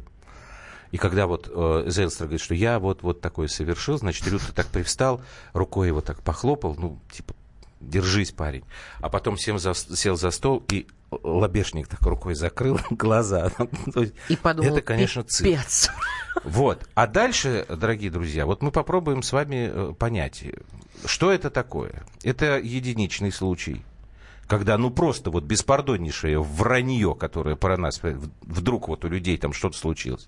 И 0.92 0.98
когда 0.98 1.28
вот 1.28 1.50
э, 1.54 1.84
Зельстер 1.88 2.26
говорит, 2.26 2.42
что 2.42 2.56
я 2.56 2.80
вот, 2.80 3.04
вот 3.04 3.22
такое 3.22 3.48
совершил, 3.48 3.98
значит, 4.00 4.28
Рютте 4.28 4.52
так 4.54 4.68
привстал, 4.68 5.22
рукой 5.54 5.88
его 5.88 6.02
так 6.02 6.22
похлопал, 6.24 6.76
ну, 6.78 7.00
типа, 7.12 7.36
держись, 7.80 8.32
парень. 8.32 8.64
А 9.00 9.10
потом 9.10 9.38
сел 9.38 9.58
за, 9.58 9.74
сел 9.74 10.16
за 10.16 10.32
стол 10.32 10.64
и 10.72 10.88
лобешник 11.12 11.88
так 11.88 12.02
рукой 12.02 12.36
закрыл 12.36 12.80
глаза. 12.90 13.52
Есть 13.96 14.14
И 14.30 14.36
подумал, 14.36 14.72
это, 14.72 14.82
конечно, 14.82 15.24
цирк. 15.24 15.50
пипец. 15.50 15.90
Вот. 16.44 16.88
А 16.94 17.08
дальше, 17.08 17.66
дорогие 17.68 18.12
друзья, 18.12 18.46
вот 18.46 18.62
мы 18.62 18.72
попробуем 18.72 19.24
с 19.24 19.32
вами 19.32 19.70
э, 19.72 19.94
понять, 19.98 20.44
что 21.06 21.32
это 21.32 21.50
такое. 21.50 22.04
Это 22.24 22.60
единичный 22.60 23.32
случай, 23.32 23.84
когда, 24.50 24.80
ну, 24.80 24.90
просто 24.90 25.30
вот 25.30 25.44
беспардоннейшее 25.44 26.42
вранье, 26.42 27.14
которое 27.14 27.56
про 27.56 27.78
нас, 27.78 28.00
э, 28.02 28.18
вдруг 28.42 28.88
вот 28.88 29.06
у 29.06 29.08
людей 29.08 29.38
там 29.38 29.54
что-то 29.54 29.78
случилось. 29.78 30.28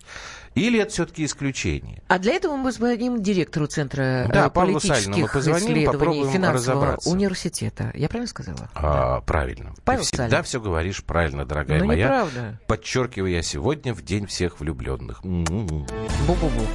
Или 0.54 0.80
это 0.80 0.92
все-таки 0.92 1.26
исключение? 1.26 2.04
А 2.08 2.20
для 2.20 2.34
этого 2.34 2.56
мы 2.56 2.66
позвоним 2.66 3.24
директору 3.24 3.66
Центра 3.66 4.30
Да, 4.32 4.46
э, 4.46 4.50
Павлу 4.52 4.80
Сальну 4.80 5.18
мы 5.18 5.28
политических 5.28 5.34
позвоним, 5.34 6.32
финансового 6.32 6.54
разобраться. 6.54 7.10
университета. 7.10 7.92
Я 7.96 8.08
правильно 8.10 8.28
сказала? 8.30 8.70
А, 8.76 9.22
правильно. 9.22 9.74
Павел 9.84 10.02
Ты 10.02 10.06
всегда 10.08 10.30
Сальный. 10.30 10.44
все 10.44 10.62
говоришь 10.62 11.04
правильно, 11.04 11.44
дорогая 11.44 11.80
Ну, 11.80 11.86
моя. 11.86 12.04
неправда. 12.06 12.60
Подчеркиваю 12.68 13.32
я 13.32 13.42
сегодня 13.42 13.92
в 13.96 14.04
день 14.04 14.28
всех 14.28 14.60
влюбленных. 14.60 15.24
Бу-бу-бу. 15.26 16.68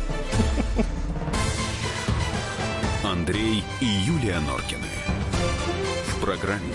Андрей 3.05 3.63
и 3.81 3.85
Юлия 3.87 4.41
Норкины. 4.41 4.83
В 6.09 6.21
программе 6.21 6.75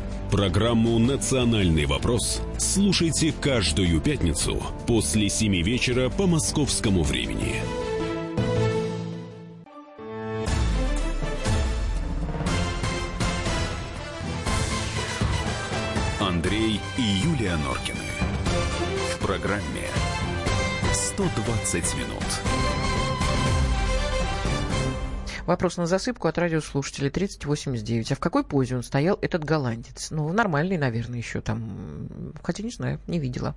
Программу 0.31 0.97
«Национальный 0.97 1.85
вопрос» 1.85 2.41
слушайте 2.57 3.33
каждую 3.33 3.99
пятницу 3.99 4.63
после 4.87 5.27
7 5.27 5.61
вечера 5.61 6.09
по 6.09 6.25
московскому 6.25 7.03
времени. 7.03 7.55
Андрей 16.21 16.79
и 16.97 17.01
Юлия 17.01 17.57
Норкины. 17.57 17.97
В 19.13 19.19
программе 19.19 19.89
«120 20.93 21.97
минут». 21.97 22.50
Вопрос 25.45 25.77
на 25.77 25.85
засыпку 25.85 26.27
от 26.27 26.37
радиослушателей 26.37 27.09
3089. 27.09 28.11
А 28.11 28.15
в 28.15 28.19
какой 28.19 28.43
позе 28.43 28.75
он 28.75 28.83
стоял, 28.83 29.17
этот 29.21 29.43
голландец? 29.43 30.11
Ну, 30.11 30.31
нормальный, 30.31 30.77
наверное, 30.77 31.17
еще 31.17 31.41
там. 31.41 32.33
Хотя 32.43 32.63
не 32.63 32.71
знаю, 32.71 32.99
не 33.07 33.19
видела. 33.19 33.55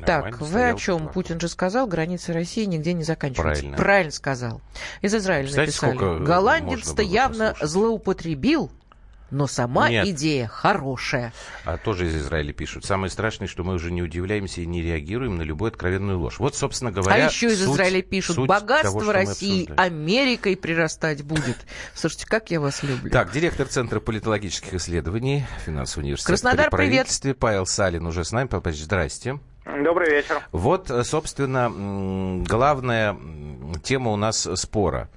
Нормально 0.00 0.38
так, 0.38 0.40
вы 0.40 0.68
о 0.68 0.74
чем? 0.74 0.98
чувак. 0.98 1.12
Путин 1.12 1.40
же 1.40 1.48
сказал, 1.48 1.86
границы 1.86 2.32
России 2.32 2.64
нигде 2.64 2.92
не 2.92 3.04
заканчиваются. 3.04 3.62
Правильно. 3.62 3.76
Правильно 3.76 4.12
сказал. 4.12 4.60
Из 5.02 5.14
Израиля 5.14 5.54
написали. 5.54 5.94
можно 5.96 6.24
Голландец-то 6.24 7.02
явно 7.02 7.50
послушать? 7.50 7.70
злоупотребил, 7.70 8.70
но 9.30 9.46
сама 9.46 9.88
Нет. 9.88 10.06
идея 10.08 10.46
хорошая. 10.46 11.32
А 11.64 11.76
тоже 11.76 12.06
из 12.08 12.16
Израиля 12.16 12.52
пишут. 12.52 12.84
Самое 12.84 13.10
страшное, 13.10 13.48
что 13.48 13.64
мы 13.64 13.74
уже 13.74 13.90
не 13.90 14.02
удивляемся 14.02 14.60
и 14.60 14.66
не 14.66 14.82
реагируем 14.82 15.36
на 15.36 15.42
любую 15.42 15.68
откровенную 15.70 16.18
ложь. 16.18 16.38
Вот, 16.38 16.54
собственно 16.56 16.90
А 16.90 16.92
говоря, 16.92 17.26
еще 17.26 17.48
из 17.48 17.64
суть- 17.64 17.74
Израиля 17.74 18.02
пишут, 18.02 18.36
суть 18.36 18.48
богатство 18.48 19.00
того, 19.00 19.12
России. 19.12 19.68
Америкой 19.76 20.56
прирастать 20.56 21.22
будет. 21.22 21.56
Слушайте, 21.94 22.26
как 22.26 22.50
я 22.50 22.60
вас 22.60 22.82
люблю. 22.82 23.10
Так, 23.10 23.32
директор 23.32 23.66
Центра 23.66 24.00
политологических 24.00 24.74
исследований 24.74 25.44
Финансового 25.64 26.04
университета 26.04 26.32
Краснодар, 26.32 26.70
при 26.70 26.76
привет. 26.76 27.38
Павел 27.38 27.66
Салин 27.66 28.06
уже 28.06 28.24
с 28.24 28.32
нами. 28.32 28.48
Павел 28.48 28.70
здрасте. 28.76 29.38
Добрый 29.84 30.10
вечер. 30.10 30.40
Вот, 30.52 30.90
э, 30.90 31.04
собственно, 31.04 31.70
главная 32.44 33.16
тема 33.82 34.10
у 34.10 34.16
нас 34.16 34.48
спора. 34.54 35.08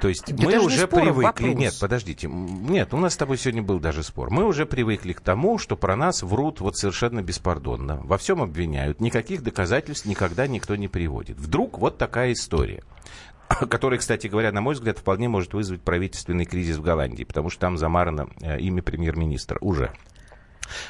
То 0.00 0.08
есть 0.08 0.34
Да 0.34 0.44
мы 0.44 0.58
уже 0.60 0.86
спора, 0.86 1.02
привыкли. 1.02 1.22
вопрос. 1.22 1.54
Нет, 1.54 1.74
подождите. 1.80 2.28
Нет, 2.28 2.94
у 2.94 2.98
нас 2.98 3.14
с 3.14 3.16
тобой 3.16 3.38
сегодня 3.38 3.62
был 3.62 3.80
даже 3.80 4.02
спор. 4.02 4.30
Мы 4.30 4.44
уже 4.44 4.66
привыкли 4.66 5.12
к 5.12 5.20
тому, 5.20 5.58
что 5.58 5.76
про 5.76 5.96
нас 5.96 6.22
врут 6.22 6.60
вот 6.60 6.76
совершенно 6.76 7.22
беспардонно. 7.22 8.00
Во 8.04 8.18
всем 8.18 8.42
обвиняют. 8.42 9.00
Никаких 9.00 9.42
доказательств 9.42 10.06
никогда 10.06 10.46
никто 10.46 10.76
не 10.76 10.88
приводит. 10.88 11.38
Вдруг 11.38 11.78
вот 11.78 11.98
такая 11.98 12.32
история. 12.32 12.84
Которая, 13.48 13.98
кстати 13.98 14.26
говоря, 14.26 14.52
на 14.52 14.60
мой 14.60 14.74
взгляд, 14.74 14.98
вполне 14.98 15.28
может 15.28 15.54
вызвать 15.54 15.82
правительственный 15.82 16.44
кризис 16.44 16.76
в 16.76 16.82
Голландии, 16.82 17.24
потому 17.24 17.50
что 17.50 17.60
там 17.60 17.78
замарано 17.78 18.28
э, 18.40 18.60
имя 18.60 18.82
премьер-министра 18.82 19.58
уже. 19.60 19.92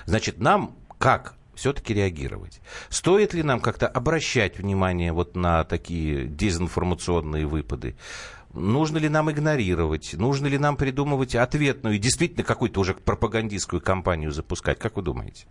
Значит, 0.07 0.39
нам 0.39 0.77
как 0.99 1.35
все-таки 1.55 1.95
реагировать? 1.95 2.61
Стоит 2.89 3.35
ли 3.35 3.43
нам 3.43 3.61
как-то 3.61 3.89
обращать 3.89 4.59
внимание 4.59 5.13
вот 5.13 5.35
на 5.37 5.65
такие 5.65 6.27
дезинформационные 6.27 7.47
выпады? 7.47 7.97
Нужно 8.55 8.99
ли 8.99 9.09
нам 9.09 9.31
игнорировать? 9.31 10.15
Нужно 10.19 10.47
ли 10.47 10.59
нам 10.59 10.77
придумывать 10.77 11.35
ответную 11.35 11.97
и 11.97 11.99
действительно 11.99 12.45
какую-то 12.45 12.81
уже 12.81 12.95
пропагандистскую 12.95 13.83
кампанию 13.83 14.31
запускать? 14.31 14.79
Как 14.79 14.97
вы 14.97 15.03
думаете? 15.03 15.47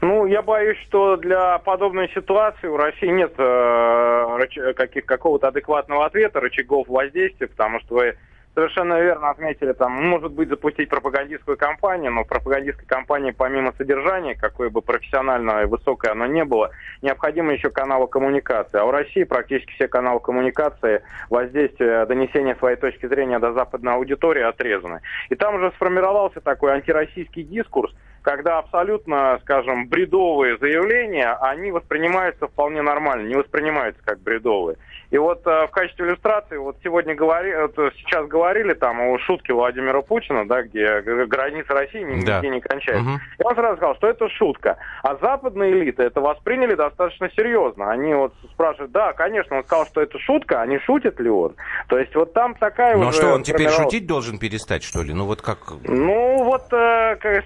Ну, 0.00 0.26
я 0.26 0.42
боюсь, 0.42 0.76
что 0.88 1.16
для 1.16 1.58
подобной 1.58 2.10
ситуации 2.10 2.66
у 2.66 2.76
России 2.76 3.06
нет 3.06 3.32
э, 3.38 4.72
каких, 4.74 5.06
какого-то 5.06 5.48
адекватного 5.48 6.04
ответа, 6.04 6.40
рычагов 6.40 6.88
воздействия, 6.88 7.46
потому 7.46 7.80
что 7.80 7.94
вы 7.94 8.18
совершенно 8.54 9.00
верно 9.00 9.30
отметили, 9.30 9.72
там, 9.72 9.92
может 9.92 10.32
быть, 10.32 10.48
запустить 10.48 10.88
пропагандистскую 10.88 11.56
кампанию, 11.56 12.12
но 12.12 12.24
в 12.24 12.28
пропагандистской 12.28 12.86
кампании, 12.86 13.32
помимо 13.32 13.72
содержания, 13.76 14.34
какое 14.34 14.70
бы 14.70 14.80
профессиональное 14.80 15.66
высокое 15.66 16.12
оно 16.12 16.26
не 16.26 16.44
было, 16.44 16.70
необходимы 17.02 17.52
еще 17.52 17.70
каналы 17.70 18.06
коммуникации. 18.06 18.78
А 18.78 18.84
у 18.84 18.90
России 18.90 19.24
практически 19.24 19.72
все 19.72 19.88
каналы 19.88 20.20
коммуникации, 20.20 21.02
воздействия, 21.30 22.06
донесения 22.06 22.54
своей 22.56 22.76
точки 22.76 23.06
зрения 23.06 23.38
до 23.38 23.52
западной 23.52 23.94
аудитории 23.94 24.42
отрезаны. 24.42 25.00
И 25.30 25.34
там 25.34 25.56
уже 25.56 25.72
сформировался 25.72 26.40
такой 26.40 26.72
антироссийский 26.72 27.42
дискурс, 27.42 27.92
когда 28.24 28.58
абсолютно, 28.58 29.38
скажем, 29.42 29.86
бредовые 29.86 30.56
заявления, 30.56 31.36
они 31.42 31.70
воспринимаются 31.70 32.48
вполне 32.48 32.80
нормально, 32.80 33.28
не 33.28 33.34
воспринимаются 33.34 34.02
как 34.02 34.18
бредовые. 34.20 34.78
И 35.10 35.18
вот 35.18 35.46
э, 35.46 35.66
в 35.66 35.70
качестве 35.70 36.08
иллюстрации, 36.08 36.56
вот 36.56 36.76
сегодня 36.82 37.14
говори, 37.14 37.54
вот, 37.54 37.76
сейчас 37.98 38.26
говорили 38.26 38.72
там 38.72 39.00
о 39.00 39.18
шутке 39.18 39.52
Владимира 39.52 40.00
Путина, 40.00 40.48
да, 40.48 40.62
где 40.62 41.02
граница 41.02 41.74
России 41.74 42.02
нигде 42.02 42.26
Да. 42.26 42.40
не 42.40 42.60
кончается. 42.60 43.04
Мгм. 43.04 43.20
И 43.38 43.42
он 43.44 43.54
сразу 43.54 43.76
сказал, 43.76 43.94
что 43.96 44.08
это 44.08 44.28
шутка. 44.30 44.78
А 45.02 45.16
западные 45.16 45.72
элиты 45.72 46.02
это 46.02 46.20
восприняли 46.20 46.74
достаточно 46.74 47.30
серьезно. 47.36 47.90
Они 47.90 48.14
вот 48.14 48.32
спрашивают, 48.54 48.90
да, 48.90 49.12
конечно, 49.12 49.58
он 49.58 49.64
сказал, 49.64 49.86
что 49.86 50.00
это 50.00 50.18
шутка, 50.18 50.62
а 50.62 50.66
не 50.66 50.78
шутит 50.80 51.20
ли 51.20 51.28
он? 51.28 51.54
То 51.88 51.98
есть 51.98 52.14
вот 52.16 52.32
там 52.32 52.54
такая 52.54 52.96
Ну 52.96 53.08
а 53.08 53.12
что, 53.12 53.34
он 53.34 53.42
теперь 53.42 53.68
шутить 53.68 54.06
должен 54.06 54.38
перестать, 54.38 54.82
что 54.82 55.02
ли? 55.02 55.12
Ну 55.12 55.26
вот 55.26 55.42
как... 55.42 55.58
ну, 55.84 56.42
вот 56.42 56.72
э, 56.72 57.16
как 57.20 57.44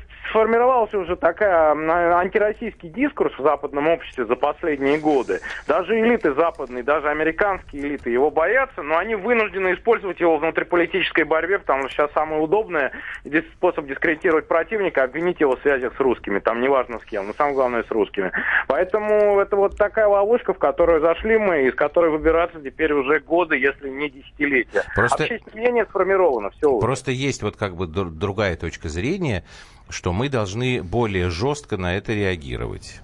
сформировался 0.68 0.98
уже 0.98 1.16
такая 1.16 1.72
м, 1.72 1.90
антироссийский 1.90 2.90
дискурс 2.90 3.32
в 3.38 3.42
западном 3.42 3.88
обществе 3.88 4.26
за 4.26 4.36
последние 4.36 4.98
годы. 4.98 5.40
Даже 5.66 5.98
элиты 5.98 6.34
западные, 6.34 6.82
даже 6.82 7.08
американские 7.08 7.82
элиты 7.82 8.10
его 8.10 8.30
боятся, 8.30 8.82
но 8.82 8.98
они 8.98 9.14
вынуждены 9.14 9.74
использовать 9.74 10.20
его 10.20 10.36
в 10.36 10.40
внутриполитической 10.40 11.24
борьбе, 11.24 11.58
потому 11.58 11.88
что 11.88 11.90
сейчас 11.92 12.12
самый 12.12 12.42
удобный 12.42 12.90
дис- 13.24 13.44
способ 13.56 13.86
дискредитировать 13.86 14.46
противника, 14.46 15.04
обвинить 15.04 15.40
его 15.40 15.56
в 15.56 15.60
связях 15.62 15.94
с 15.96 16.00
русскими, 16.00 16.38
там 16.38 16.60
неважно 16.60 16.98
с 16.98 17.04
кем, 17.04 17.26
но 17.26 17.32
самое 17.34 17.54
главное 17.54 17.82
с 17.84 17.90
русскими. 17.90 18.30
Поэтому 18.66 19.38
это 19.40 19.56
вот 19.56 19.76
такая 19.76 20.06
ловушка, 20.06 20.52
в 20.52 20.58
которую 20.58 21.00
зашли 21.00 21.38
мы, 21.38 21.62
из 21.68 21.74
которой 21.74 22.10
выбираться 22.10 22.60
теперь 22.60 22.92
уже 22.92 23.20
годы, 23.20 23.56
если 23.56 23.88
не 23.88 24.10
десятилетия. 24.10 24.82
Просто- 24.94 25.24
Общественное 25.24 25.62
мнение 25.62 25.84
сформировано, 25.86 26.50
все. 26.50 26.78
Просто 26.78 27.10
есть 27.10 27.42
вот 27.42 27.56
как 27.56 27.74
бы 27.76 27.86
дру- 27.86 28.10
другая 28.10 28.56
точка 28.56 28.88
зрения, 28.88 29.44
что 29.90 30.12
мы 30.12 30.28
должны 30.28 30.57
более 30.82 31.30
жестко 31.30 31.76
на 31.76 31.96
это 31.96 32.12
реагировать. 32.12 33.00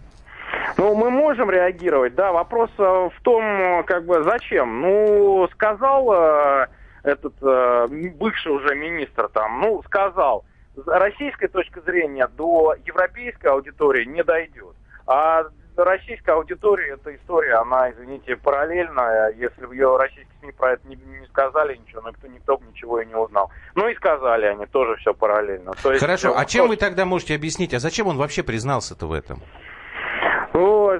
Ну, 0.76 0.94
мы 0.94 1.10
можем 1.10 1.50
реагировать, 1.50 2.14
да. 2.14 2.32
Вопрос 2.32 2.70
э, 2.78 2.82
в 2.82 3.22
том, 3.22 3.44
э, 3.44 3.82
как 3.84 4.04
бы, 4.06 4.22
зачем. 4.24 4.80
Ну, 4.80 5.48
сказал 5.52 6.12
э, 6.12 6.66
этот 7.04 7.34
э, 7.42 7.86
бывший 8.18 8.52
уже 8.52 8.74
министр 8.74 9.28
там, 9.28 9.60
ну, 9.60 9.82
сказал, 9.84 10.44
с 10.74 10.86
российской 10.86 11.48
точки 11.48 11.80
зрения 11.84 12.28
до 12.36 12.74
европейской 12.84 13.46
аудитории 13.46 14.04
не 14.04 14.24
дойдет. 14.24 14.74
А 15.06 15.44
российская 15.76 16.32
аудитория, 16.32 16.94
эта 16.94 17.14
история, 17.16 17.54
она, 17.56 17.90
извините, 17.90 18.36
параллельная. 18.36 19.32
Если 19.32 19.66
бы 19.66 19.74
ее 19.74 19.96
российские 19.96 20.34
СМИ 20.40 20.52
про 20.52 20.72
это 20.74 20.86
не, 20.86 20.94
не 20.96 21.26
сказали 21.26 21.76
ничего, 21.76 22.02
но 22.02 22.10
никто, 22.10 22.26
никто 22.28 22.56
бы 22.58 22.66
ничего 22.66 23.00
и 23.00 23.06
не 23.06 23.14
узнал. 23.16 23.50
Ну 23.74 23.88
и 23.88 23.94
сказали 23.96 24.46
они 24.46 24.66
тоже 24.66 24.94
все 24.96 25.12
параллельно. 25.14 25.72
То 25.82 25.90
есть, 25.90 26.00
Хорошо, 26.00 26.36
а 26.36 26.44
чем 26.44 26.64
вы 26.68 26.74
вопрос- 26.74 26.78
тогда 26.80 27.04
можете 27.04 27.34
объяснить, 27.34 27.74
а 27.74 27.80
зачем 27.80 28.06
он 28.06 28.16
вообще 28.18 28.42
признался-то 28.42 29.06
в 29.06 29.12
этом? 29.12 29.40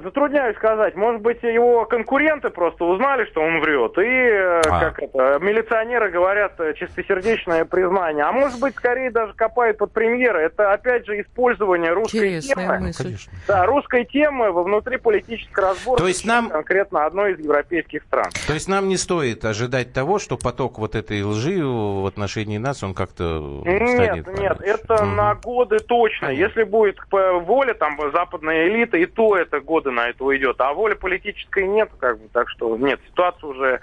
Затрудняюсь 0.01 0.55
сказать. 0.57 0.95
Может 0.95 1.21
быть, 1.21 1.41
его 1.43 1.85
конкуренты 1.85 2.49
просто 2.49 2.85
узнали, 2.85 3.25
что 3.25 3.41
он 3.41 3.59
врет. 3.61 3.97
И, 3.97 4.01
э, 4.01 4.61
А. 4.69 4.79
как 4.79 4.99
это, 5.01 5.39
милиционеры 5.41 6.09
говорят 6.11 6.59
э, 6.59 6.73
чистосердечное 6.73 7.65
признание. 7.65 8.23
А 8.25 8.31
может 8.31 8.59
быть, 8.59 8.75
скорее 8.75 9.11
даже 9.11 9.33
копают 9.33 9.77
под 9.77 9.91
премьера. 9.91 10.37
Это, 10.39 10.71
опять 10.73 11.05
же, 11.05 11.19
использование 11.21 11.91
русской 11.93 12.17
Интересная 12.37 12.65
темы. 12.65 12.79
мысль. 12.79 13.03
Конечно. 13.03 13.33
Да, 13.47 13.65
русской 13.65 14.05
темы 14.05 14.51
во 14.51 14.63
внутри 14.63 14.97
политической 14.97 15.59
разборки. 15.61 16.01
То 16.01 16.07
есть 16.07 16.25
нам- 16.25 16.49
Конкретно 16.49 17.05
одной 17.05 17.33
из 17.33 17.39
европейских 17.39 18.03
стран. 18.03 18.29
То 18.47 18.53
есть 18.53 18.67
нам 18.67 18.87
не 18.87 18.97
стоит 18.97 19.43
ожидать 19.45 19.93
того, 19.93 20.19
что 20.19 20.37
поток 20.37 20.79
вот 20.79 20.95
этой 20.95 21.23
лжи 21.23 21.63
в 21.65 22.05
отношении 22.07 22.57
нас, 22.57 22.83
он 22.83 22.93
как-то 22.93 23.61
Нет, 23.65 23.89
станет 23.89 24.39
нет, 24.39 24.57
это 24.61 25.03
Мгм. 25.03 25.15
на 25.15 25.35
годы 25.35 25.77
точно. 25.79 26.27
Понятно. 26.27 26.43
Если 26.45 26.63
будет 26.63 26.97
воля 27.11 27.73
там 27.73 27.97
западная 28.13 28.67
элита, 28.67 28.97
и 28.97 29.05
то 29.05 29.35
это 29.37 29.59
годы 29.85 29.91
на 29.91 30.09
это 30.09 30.23
уйдет. 30.23 30.59
А 30.59 30.73
воли 30.73 30.95
политической 30.95 31.67
нет, 31.67 31.91
как 31.99 32.19
бы, 32.19 32.27
так 32.29 32.49
что 32.49 32.75
нет, 32.77 32.99
ситуация 33.07 33.47
уже 33.47 33.81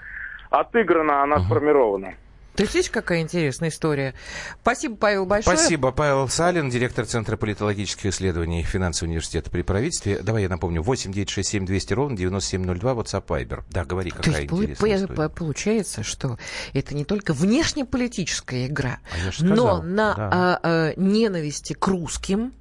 отыграна, 0.49 1.23
она 1.23 1.37
Мгм. 1.37 1.45
сформирована. 1.45 2.13
То 2.55 2.63
есть, 2.63 2.75
видишь, 2.75 2.89
какая 2.91 3.21
интересная 3.21 3.69
история. 3.69 4.13
Спасибо, 4.61 4.95
Павел, 4.95 5.25
большое. 5.25 5.57
Спасибо. 5.57 5.91
Павел 5.91 6.27
Салин, 6.29 6.69
директор 6.69 7.05
Центра 7.05 7.35
политологических 7.35 8.07
исследований 8.07 8.61
финансового 8.63 9.09
университета 9.11 9.49
при 9.49 9.63
правительстве. 9.63 10.19
Давай 10.21 10.43
я 10.43 10.49
напомню. 10.49 10.81
8 10.83 11.11
9 11.11 11.29
6 11.29 11.49
7 11.49 11.65
200 11.65 11.93
ровно 11.93 12.15
9702, 12.17 12.91
WhatsApp 12.93 13.25
Viber. 13.25 13.63
Да, 13.71 13.85
говори, 13.85 14.11
какая 14.11 14.23
То 14.23 14.31
есть, 14.31 14.43
интересная 14.53 14.75
по- 14.77 14.95
история. 14.95 15.15
по- 15.15 15.29
получается, 15.29 16.03
что 16.03 16.37
это 16.73 16.93
не 16.95 17.05
только 17.05 17.33
внешнеполитическая 17.33 18.67
игра, 18.67 18.99
А 19.11 19.43
но 19.43 19.81
на 19.81 20.13
да. 20.15 20.29
а, 20.31 20.59
а, 20.63 20.93
ненависти 20.95 21.73
к 21.73 21.87
русским, 21.87 22.53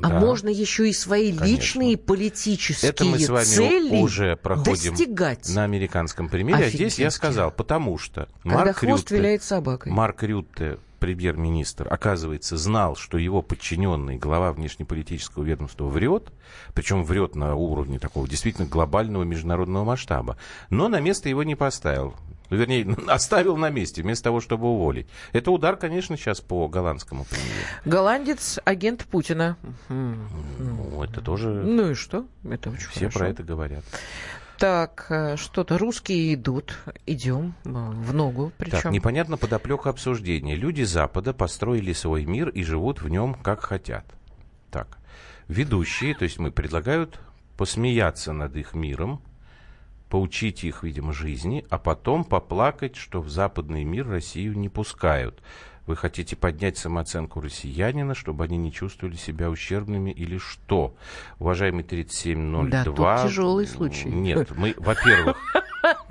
а 0.00 0.08
Да. 0.08 0.18
можно 0.20 0.48
еще 0.48 0.88
и 0.88 0.92
свои 0.92 1.32
Конечно. 1.32 1.44
личные 1.44 1.96
политические 1.96 2.90
Это 2.90 3.04
мы 3.04 3.18
с 3.18 3.28
вами 3.28 3.44
цели 3.44 3.96
уже 4.02 4.36
проходим 4.36 4.92
достигать. 4.92 5.48
на 5.50 5.64
американском 5.64 6.28
примере. 6.28 6.64
А 6.66 6.68
здесь 6.68 6.98
я 6.98 7.10
сказал, 7.10 7.50
потому 7.50 7.98
что 7.98 8.28
Когда 8.42 8.58
Марк 8.58 8.76
хвост 8.78 9.10
Рютте, 9.10 9.22
виляет 9.32 9.42
собакой. 9.42 9.90
Марк 9.92 10.22
Рютте, 10.22 10.78
премьер-министр, 11.00 11.88
оказывается, 11.90 12.56
знал, 12.56 12.96
что 12.96 13.18
его 13.18 13.42
подчиненный 13.42 14.16
глава 14.16 14.52
внешнеполитического 14.52 15.42
ведомства 15.42 15.86
врет, 15.86 16.32
причем 16.74 17.04
врет 17.04 17.34
на 17.34 17.54
уровне 17.54 17.98
такого 17.98 18.28
действительно 18.28 18.66
глобального 18.68 19.24
международного 19.24 19.84
масштаба, 19.84 20.36
но 20.70 20.88
на 20.88 21.00
место 21.00 21.28
его 21.28 21.42
не 21.42 21.54
поставил. 21.54 22.14
Вернее, 22.50 22.86
оставил 23.08 23.56
на 23.56 23.70
месте, 23.70 24.02
вместо 24.02 24.24
того, 24.24 24.40
чтобы 24.40 24.66
уволить. 24.66 25.06
Это 25.32 25.50
удар, 25.50 25.76
конечно, 25.76 26.16
сейчас 26.18 26.40
по 26.42 26.68
голландскому 26.68 27.24
премьеру. 27.24 27.66
Голландец, 27.86 28.58
агент 28.64 29.06
Путина. 29.06 29.56
Ну, 29.88 31.02
это 31.02 31.22
тоже... 31.22 31.48
Ну 31.48 31.92
и 31.92 31.94
что? 31.94 32.26
Это 32.48 32.68
очень 32.70 32.88
Все 32.90 33.00
хорошо. 33.00 33.18
про 33.18 33.28
это 33.28 33.42
говорят. 33.42 33.84
Так, 34.58 35.06
э, 35.10 35.36
что-то 35.36 35.78
русские 35.78 36.34
идут. 36.34 36.78
Идем 37.06 37.54
э, 37.64 37.68
в 37.70 38.14
ногу. 38.14 38.52
Причем. 38.58 38.82
Так, 38.82 38.92
непонятно 38.92 39.36
подоплека 39.36 39.90
обсуждения. 39.90 40.54
Люди 40.54 40.82
Запада 40.82 41.32
построили 41.32 41.92
свой 41.92 42.24
мир 42.24 42.48
и 42.48 42.62
живут 42.62 43.02
в 43.02 43.08
нем 43.08 43.34
как 43.34 43.60
хотят. 43.60 44.04
Так, 44.70 44.98
ведущие, 45.48 46.14
то 46.14 46.24
есть 46.24 46.38
мы 46.38 46.50
предлагают 46.50 47.20
посмеяться 47.56 48.32
над 48.32 48.56
их 48.56 48.74
миром, 48.74 49.22
поучить 50.08 50.64
их, 50.64 50.82
видимо, 50.82 51.12
жизни, 51.12 51.64
а 51.70 51.78
потом 51.78 52.24
поплакать, 52.24 52.96
что 52.96 53.20
в 53.20 53.30
западный 53.30 53.84
мир 53.84 54.08
Россию 54.08 54.58
не 54.58 54.68
пускают. 54.68 55.40
Вы 55.86 55.96
хотите 55.96 56.36
поднять 56.36 56.78
самооценку 56.78 57.40
россиянина, 57.40 58.14
чтобы 58.14 58.44
они 58.44 58.56
не 58.56 58.72
чувствовали 58.72 59.16
себя 59.16 59.50
ущербными 59.50 60.10
или 60.10 60.38
что? 60.38 60.94
Уважаемый 61.40 61.82
3702... 61.82 62.68
Да, 62.68 62.84
тут 62.84 63.28
тяжелый 63.28 63.66
случай. 63.66 64.08
Нет, 64.08 64.52
мы, 64.56 64.74
во-первых, 64.78 65.36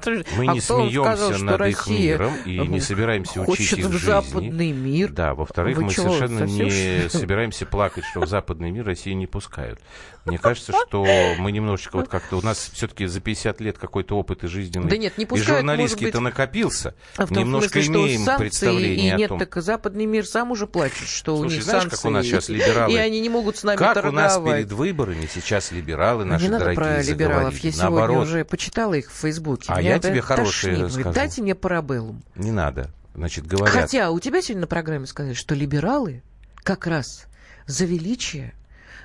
мы 0.07 0.47
А 0.47 0.53
не 0.53 0.61
смеемся 0.61 1.01
сказал, 1.01 1.33
что 1.33 1.43
над 1.43 1.53
их 1.55 1.59
Россия 1.59 1.99
миром 2.13 2.33
и 2.45 2.57
не 2.67 2.79
собираемся 2.79 3.41
учить 3.41 3.73
их 3.73 3.85
в 3.85 3.91
жизни. 3.91 4.05
западный 4.05 4.71
мир. 4.71 5.11
Да, 5.11 5.33
во-вторых, 5.35 5.77
Вы 5.77 5.83
мы 5.85 5.91
чего, 5.91 6.09
совершенно 6.13 6.39
совсем, 6.47 6.65
не 6.67 7.09
что 7.09 7.17
собираемся 7.19 7.65
плакать, 7.65 8.03
что 8.05 8.21
в 8.21 8.27
западный 8.27 8.71
мир 8.71 8.85
Россию 8.85 9.17
не 9.17 9.27
пускают. 9.27 9.79
Мне 10.25 10.37
кажется, 10.37 10.71
что 10.87 11.03
мы 11.39 11.51
немножечко 11.51 11.97
вот 11.97 12.07
как-то... 12.07 12.37
У 12.37 12.41
нас 12.41 12.69
все-таки 12.73 13.07
за 13.07 13.19
50 13.21 13.59
лет 13.61 13.77
какой-то 13.79 14.15
опыт 14.17 14.43
и 14.43 14.47
жизненный, 14.47 14.87
Да 14.89 14.95
нет, 14.97 15.17
не 15.17 15.23
и 15.23 15.27
пускают, 15.27 15.47
журналистский-то 15.61 16.19
может 16.21 16.33
быть, 16.35 16.37
накопился. 16.37 16.95
А 17.17 17.25
в 17.25 17.29
том 17.29 17.37
Немножко 17.39 17.69
смысле, 17.71 17.81
что 17.93 18.05
имеем 18.05 18.21
санкции 18.25 18.41
представление 18.43 19.13
и 19.13 19.17
нет, 19.17 19.25
о 19.25 19.29
том... 19.29 19.39
так 19.39 19.57
и 19.57 19.61
западный 19.61 20.05
мир 20.05 20.27
сам 20.27 20.51
уже 20.51 20.67
плачет, 20.67 21.07
что 21.07 21.35
у 21.35 21.39
Слушай, 21.41 21.55
них 21.55 21.63
знаешь, 21.63 21.81
санкции. 21.83 21.97
как 21.97 22.05
у 22.05 22.09
нас 22.13 22.25
сейчас 22.25 22.49
либералы? 22.49 22.93
И 22.93 22.97
они 22.97 23.19
не 23.19 23.29
могут 23.29 23.57
с 23.57 23.63
нами 23.63 23.77
Как 23.77 23.91
у 23.91 23.93
торговать. 23.95 24.13
нас 24.15 24.37
перед 24.37 24.71
выборами 24.71 25.27
сейчас 25.33 25.71
либералы 25.71 26.23
наши 26.23 26.43
не 26.45 26.49
надо 26.51 26.65
дорогие 26.65 26.83
про 26.83 27.01
либералов. 27.01 27.35
заговорили. 27.53 27.65
Я 27.65 27.71
сегодня 27.71 27.89
Наоборот, 27.91 28.23
уже 28.27 28.45
почитала 28.45 28.93
их 28.93 29.09
в 29.11 29.15
Фейсбуке. 29.15 29.65
А 29.73 29.81
Меня 29.81 29.90
я 29.93 29.99
тебе 29.99 30.21
хорошее 30.21 30.75
тошнит. 30.75 30.93
скажу. 30.93 31.13
Дайте 31.13 31.41
мне 31.41 31.55
парабеллум. 31.55 32.23
не 32.35 32.51
надо. 32.51 32.91
Значит, 33.13 33.45
говорят... 33.45 33.73
Хотя 33.75 34.11
у 34.11 34.19
тебя 34.19 34.41
сегодня 34.41 34.61
на 34.61 34.67
программе 34.67 35.05
сказали, 35.05 35.33
что 35.33 35.53
либералы 35.53 36.23
как 36.63 36.87
раз 36.87 37.25
за 37.67 37.85
величие 37.85 38.53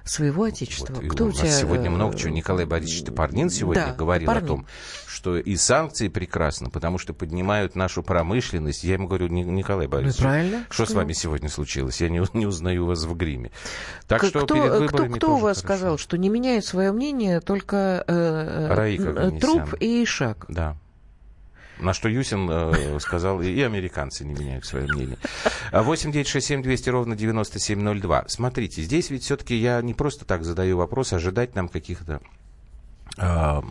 своего 0.06 0.44
отечества. 0.44 0.94
Вот, 0.94 1.04
Кто 1.12 1.24
у 1.24 1.26
у 1.26 1.30
нас 1.30 1.38
тебя? 1.40 1.50
сегодня 1.50 1.86
э, 1.86 1.90
много 1.90 2.16
чего. 2.16 2.30
Николай 2.30 2.64
Борисович 2.64 3.04
Топорнин 3.04 3.50
сегодня 3.50 3.86
да, 3.86 3.92
говорил 3.92 4.26
Топорнин. 4.28 4.44
о 4.44 4.48
том, 4.48 4.66
что 5.06 5.36
и 5.36 5.56
санкции 5.56 6.08
прекрасны, 6.08 6.70
потому 6.70 6.98
что 6.98 7.12
поднимают 7.12 7.74
нашу 7.76 8.02
промышленность. 8.02 8.84
Я 8.84 8.94
ему 8.94 9.08
говорю, 9.08 9.26
«Ни- 9.28 9.42
Николай 9.42 9.86
Ну 9.86 9.92
Борисович, 9.92 10.22
правильно. 10.22 10.64
что 10.70 10.86
с 10.86 10.92
вами 10.92 11.12
сегодня 11.12 11.48
случилось? 11.48 12.00
Я 12.00 12.08
не, 12.08 12.22
не 12.34 12.46
узнаю 12.46 12.86
вас 12.86 13.04
в 13.04 13.14
гриме. 13.16 13.50
Так 14.06 14.20
К- 14.20 14.26
что 14.26 14.44
кто, 14.44 14.54
перед 14.54 14.68
кто- 14.70 14.78
выборами 14.80 15.14
кто 15.18 15.26
у 15.26 15.30
тоже 15.34 15.44
вас 15.44 15.56
хорошо. 15.62 15.74
сказал, 15.76 15.98
что 15.98 16.16
не 16.16 16.28
меняет 16.28 16.64
свое 16.64 16.92
мнение 16.92 17.40
только 17.40 18.04
э, 18.06 18.68
э, 18.70 18.74
Раика 18.74 19.02
э, 19.08 19.12
Ганесян. 19.12 19.40
труп 19.40 19.74
и 19.80 20.04
шаг? 20.04 20.44
Да. 20.48 20.76
На 21.78 21.92
что 21.92 22.08
Юсин 22.08 22.48
э, 22.50 22.98
сказал, 23.00 23.42
и 23.42 23.60
американцы 23.60 24.24
не 24.24 24.34
меняют 24.34 24.64
свое 24.64 24.86
мнение. 24.86 25.18
А 25.72 25.82
8 25.82 26.10
9 26.10 26.26
6 26.26 26.46
7 26.46 26.62
200 26.62 26.88
ровно 26.90 27.16
9702. 27.16 28.24
Смотрите, 28.28 28.82
здесь 28.82 29.10
ведь 29.10 29.24
все-таки 29.24 29.54
я 29.56 29.82
не 29.82 29.94
просто 29.94 30.24
так 30.24 30.44
задаю 30.44 30.78
вопрос, 30.78 31.12
ожидать 31.12 31.54
нам 31.54 31.68
каких-то 31.68 32.20
а, 33.18 33.62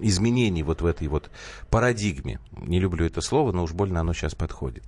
изменений 0.00 0.62
вот 0.62 0.82
в 0.82 0.86
этой 0.86 1.08
вот 1.08 1.30
парадигме. 1.70 2.40
Не 2.52 2.80
люблю 2.80 3.06
это 3.06 3.20
слово, 3.20 3.52
но 3.52 3.64
уж 3.64 3.72
больно 3.72 4.00
оно 4.00 4.12
сейчас 4.12 4.34
подходит. 4.34 4.84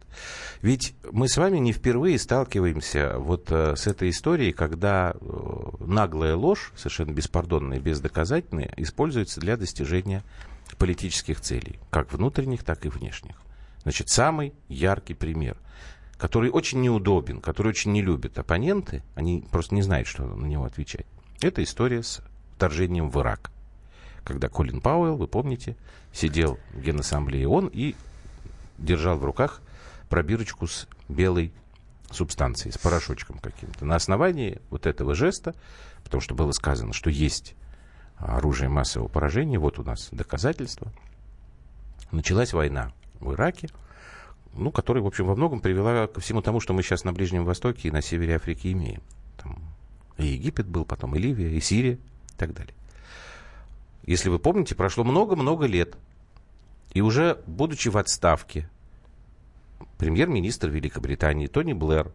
Ведь 0.61 0.95
мы 1.11 1.29
с 1.29 1.37
вами 1.37 1.59
не 1.59 1.73
впервые 1.73 2.19
сталкиваемся 2.19 3.19
вот 3.19 3.51
э, 3.51 3.77
с 3.77 3.87
этой 3.87 4.11
историей, 4.11 4.53
когда 4.53 5.15
э, 5.15 5.61
наглая 5.81 6.37
ложь, 6.37 6.73
совершенно 6.77 7.13
беспардонная, 7.13 7.81
бездоказательная, 7.81 8.73
используется 8.77 9.41
для 9.41 9.57
достижения 9.57 10.23
политических 10.77 11.41
целей, 11.41 11.79
как 11.91 12.13
внутренних, 12.13 12.65
так 12.65 12.85
и 12.87 12.89
внешних. 12.89 13.37
Значит, 13.83 14.09
самый 14.09 14.55
яркий 14.69 15.15
пример, 15.15 15.57
который 16.17 16.51
очень 16.51 16.81
неудобен, 16.81 17.41
который 17.41 17.69
очень 17.69 17.93
не 17.93 18.03
любят 18.03 18.39
оппоненты, 18.39 19.03
они 19.15 19.45
просто 19.51 19.75
не 19.75 19.83
знают, 19.83 20.07
что 20.07 20.25
на 20.25 20.47
него 20.47 20.65
отвечать. 20.65 21.07
Это 21.41 21.63
история 21.63 22.03
с 22.03 22.23
вторжением 22.57 23.11
в 23.11 23.21
Ирак. 23.21 23.51
Когда 24.25 24.49
Колин 24.49 24.81
Пауэлл, 24.81 25.17
вы 25.17 25.27
помните, 25.27 25.77
сидел 26.13 26.59
в 26.73 26.81
Генассамблее 26.81 27.49
ООН 27.49 27.71
и 27.73 27.97
держал 28.79 29.19
в 29.19 29.25
руках 29.25 29.61
пробирочку 30.09 30.69
с 30.69 30.87
белой 31.09 31.53
субстанцией, 32.11 32.73
с 32.73 32.79
порошочком 32.79 33.39
каким-то. 33.39 33.85
На 33.85 33.97
основании 33.97 34.61
вот 34.71 34.87
этого 34.87 35.15
жеста, 35.15 35.55
потому 36.05 36.21
что 36.21 36.35
было 36.35 36.53
сказано, 36.53 36.93
что 36.93 37.11
есть 37.11 37.55
оружие 38.23 38.69
массового 38.69 39.09
поражения, 39.09 39.59
вот 39.59 39.79
у 39.79 39.83
нас 39.83 40.09
доказательства, 40.13 40.93
началась 42.11 42.53
война 42.53 42.93
в 43.21 43.33
Ираке, 43.33 43.69
ну, 44.55 44.71
которая, 44.71 45.03
в 45.03 45.07
общем, 45.07 45.27
во 45.27 45.35
многом 45.35 45.61
привела 45.61 46.07
ко 46.07 46.21
всему 46.21 46.43
тому, 46.43 46.61
что 46.61 46.73
мы 46.73 46.83
сейчас 46.83 47.05
на 47.05 47.13
Ближнем 47.13 47.45
Востоке 47.45 47.89
и 47.89 47.91
на 47.91 48.03
севере 48.03 48.37
Африки 48.37 48.73
имеем. 48.73 49.03
Там 49.39 49.59
и 50.19 50.27
Египет 50.27 50.67
был, 50.67 50.85
потом 50.85 51.17
и 51.17 51.19
Ливия, 51.19 51.51
и 51.51 51.61
Сирия, 51.61 51.95
и 51.95 52.37
так 52.37 52.53
далее. 52.55 52.75
Если 54.05 54.29
вы 54.29 54.39
помните, 54.39 54.75
прошло 54.75 55.05
много-много 55.05 55.67
лет, 55.67 55.97
и 56.93 57.01
уже, 57.01 57.41
будучи 57.47 57.89
в 57.89 57.97
отставке, 57.97 58.69
премьер-министр 59.97 60.69
Великобритании 60.69 61.47
Тони 61.47 61.73
Блэр 61.73 62.13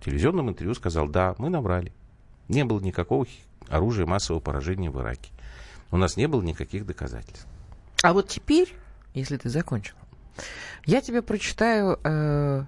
в 0.00 0.04
телевизионном 0.04 0.50
интервью 0.50 0.74
сказал, 0.74 1.08
да, 1.08 1.34
мы 1.38 1.50
набрали. 1.50 1.92
Не 2.48 2.64
было 2.64 2.80
никакого 2.80 3.26
оружия 3.68 4.06
массового 4.06 4.40
поражения 4.40 4.90
в 4.90 5.00
Ираке. 5.00 5.30
У 5.90 5.96
нас 5.96 6.16
не 6.16 6.26
было 6.26 6.42
никаких 6.42 6.86
доказательств. 6.86 7.46
А 8.02 8.12
вот 8.12 8.28
теперь, 8.28 8.74
если 9.14 9.36
ты 9.36 9.48
закончил, 9.48 9.94
я 10.84 11.00
тебе 11.00 11.22
прочитаю 11.22 11.98
э, 12.04 12.64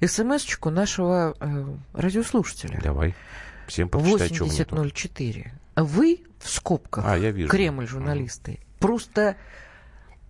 смс-очку 0.00 0.70
нашего 0.70 1.34
э, 1.38 1.74
радиослушателя. 1.92 2.80
Давай. 2.82 3.14
Всем 3.68 3.88
почитай, 3.88 4.28
что 4.32 4.44
мне 4.46 4.64
тут. 4.64 4.78
8004. 4.78 5.52
Вы, 5.76 6.20
в 6.38 6.48
скобках, 6.48 7.04
А, 7.06 7.16
я 7.18 7.30
вижу. 7.30 7.48
Кремль 7.50 7.86
журналисты, 7.86 8.60
просто 8.78 9.36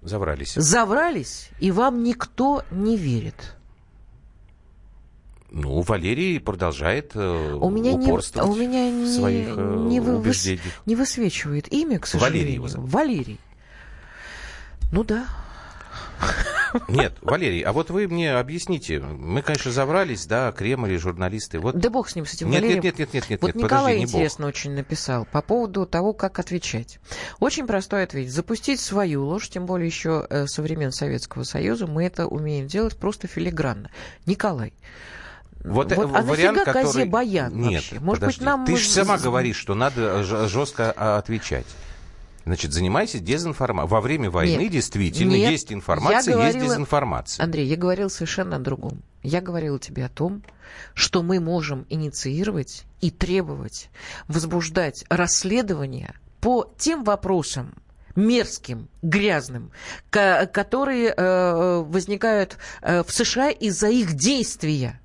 Заврались. 0.03 0.55
заврались, 0.55 1.51
и 1.61 1.71
вам 1.71 2.03
никто 2.03 2.65
не 2.71 2.97
верит. 2.97 3.57
Ну, 5.51 5.81
Валерий 5.83 6.41
продолжает 6.41 7.13
э, 7.15 7.55
У 7.55 7.71
меня, 7.71 7.93
не, 7.95 8.07
упорствовать 8.07 8.51
у 8.51 8.57
меня 8.61 8.91
в 8.91 8.95
не, 8.95 9.07
своих 9.07 9.49
э, 9.57 9.85
не, 9.89 10.01
вы- 10.01 10.17
убеждениях. 10.19 10.63
не 10.87 10.97
высвечивает 10.97 11.73
имя, 11.73 11.99
к 11.99 12.07
Валерий 12.15 12.21
сожалению. 12.21 12.55
его 12.55 12.69
зовут. 12.69 12.91
Валерий. 12.93 13.41
Ну 14.93 15.05
да. 15.05 15.27
Нет, 16.89 17.15
Валерий, 17.23 17.61
а 17.63 17.73
вот 17.73 17.91
вы 17.91 18.09
мне 18.09 18.35
объясните. 18.35 19.01
Мы, 19.01 19.41
конечно, 19.43 19.71
заврались, 19.71 20.27
да, 20.27 20.53
Кремль 20.53 20.99
журналисты. 20.99 21.59
Вот... 21.59 21.77
Да 21.79 21.91
бог 21.91 22.09
с 22.09 22.17
ним, 22.17 22.27
с 22.27 22.35
этим 22.35 22.51
Нет, 22.51 22.63
Валерием. 22.63 22.83
нет, 22.83 22.99
нет, 22.99 23.15
нет, 23.15 23.31
нет, 23.31 23.41
Вот 23.43 23.49
нет, 23.55 23.57
Николай 23.57 23.95
подожди, 23.95 23.99
не 24.01 24.07
бог. 24.07 24.15
интересно 24.15 24.47
очень 24.47 24.71
написал 24.73 25.27
по 25.27 25.43
поводу 25.43 25.87
того, 25.87 26.13
как 26.13 26.39
отвечать. 26.39 26.99
Очень 27.39 27.67
простой 27.67 28.03
ответ. 28.03 28.31
Запустить 28.31 28.81
свою 28.81 29.25
ложь, 29.25 29.49
тем 29.49 29.65
более 29.65 29.87
еще 29.87 30.27
э, 30.29 30.47
со 30.47 30.61
времен 30.63 30.91
Советского 30.93 31.45
Союза, 31.45 31.87
мы 31.87 32.05
это 32.05 32.27
умеем 32.27 32.67
делать 32.67 32.97
просто 32.97 33.27
филигранно. 33.27 33.91
Николай, 34.27 34.73
Вот, 35.67 35.93
э, 35.93 35.97
Вот, 35.97 36.15
а 36.17 36.23
вариант, 36.23 36.57
нафига 36.59 36.65
который... 36.65 36.83
козе 36.85 37.05
баян 37.07 37.55
Нет, 37.55 37.75
вообще? 37.83 38.01
Может 38.01 38.25
быть, 38.25 38.37
подожди. 38.37 38.45
нам 38.45 38.65
Ты 38.67 38.77
же 38.77 38.89
сама 38.89 39.19
говоришь, 39.19 39.57
что 39.57 39.75
надо 39.75 40.23
жестко 40.49 40.93
а, 40.97 41.19
отвечать. 41.19 41.67
Значит, 42.45 42.73
занимайся 42.73 43.19
дезинформацией. 43.19 43.91
Во 43.91 44.01
время 44.01 44.31
войны 44.31 44.63
Нет. 44.63 44.73
действительно 44.73 45.33
Нет. 45.33 45.51
есть 45.51 45.73
информация, 45.73 46.37
Я 46.37 46.45
есть 46.45 46.55
говорила- 46.57 46.75
дезинформация. 46.77 47.43
Андрей, 47.45 47.67
я 47.67 47.77
говорила 47.77 48.09
совершенно 48.09 48.57
о 48.57 48.59
другом. 48.61 49.03
Я 49.25 49.41
говорила 49.41 49.81
тебе 49.81 50.05
о 50.05 50.09
том, 50.09 50.43
что 50.95 51.25
мы 51.25 51.41
можем 51.41 51.85
инициировать 51.89 52.85
и 53.01 53.11
требовать, 53.11 53.91
возбуждать 54.29 55.05
расследования 55.09 56.15
по 56.41 56.73
тем 56.79 57.03
вопросам, 57.03 57.75
мерзким, 58.15 58.89
грязным, 59.03 59.73
ко- 60.11 60.49
которые 60.53 61.13
э, 61.17 61.83
возникают 61.85 62.57
э, 62.83 63.03
в 63.03 63.11
США 63.13 63.51
из-за 63.51 63.89
их 63.89 64.15
действия. 64.15 65.01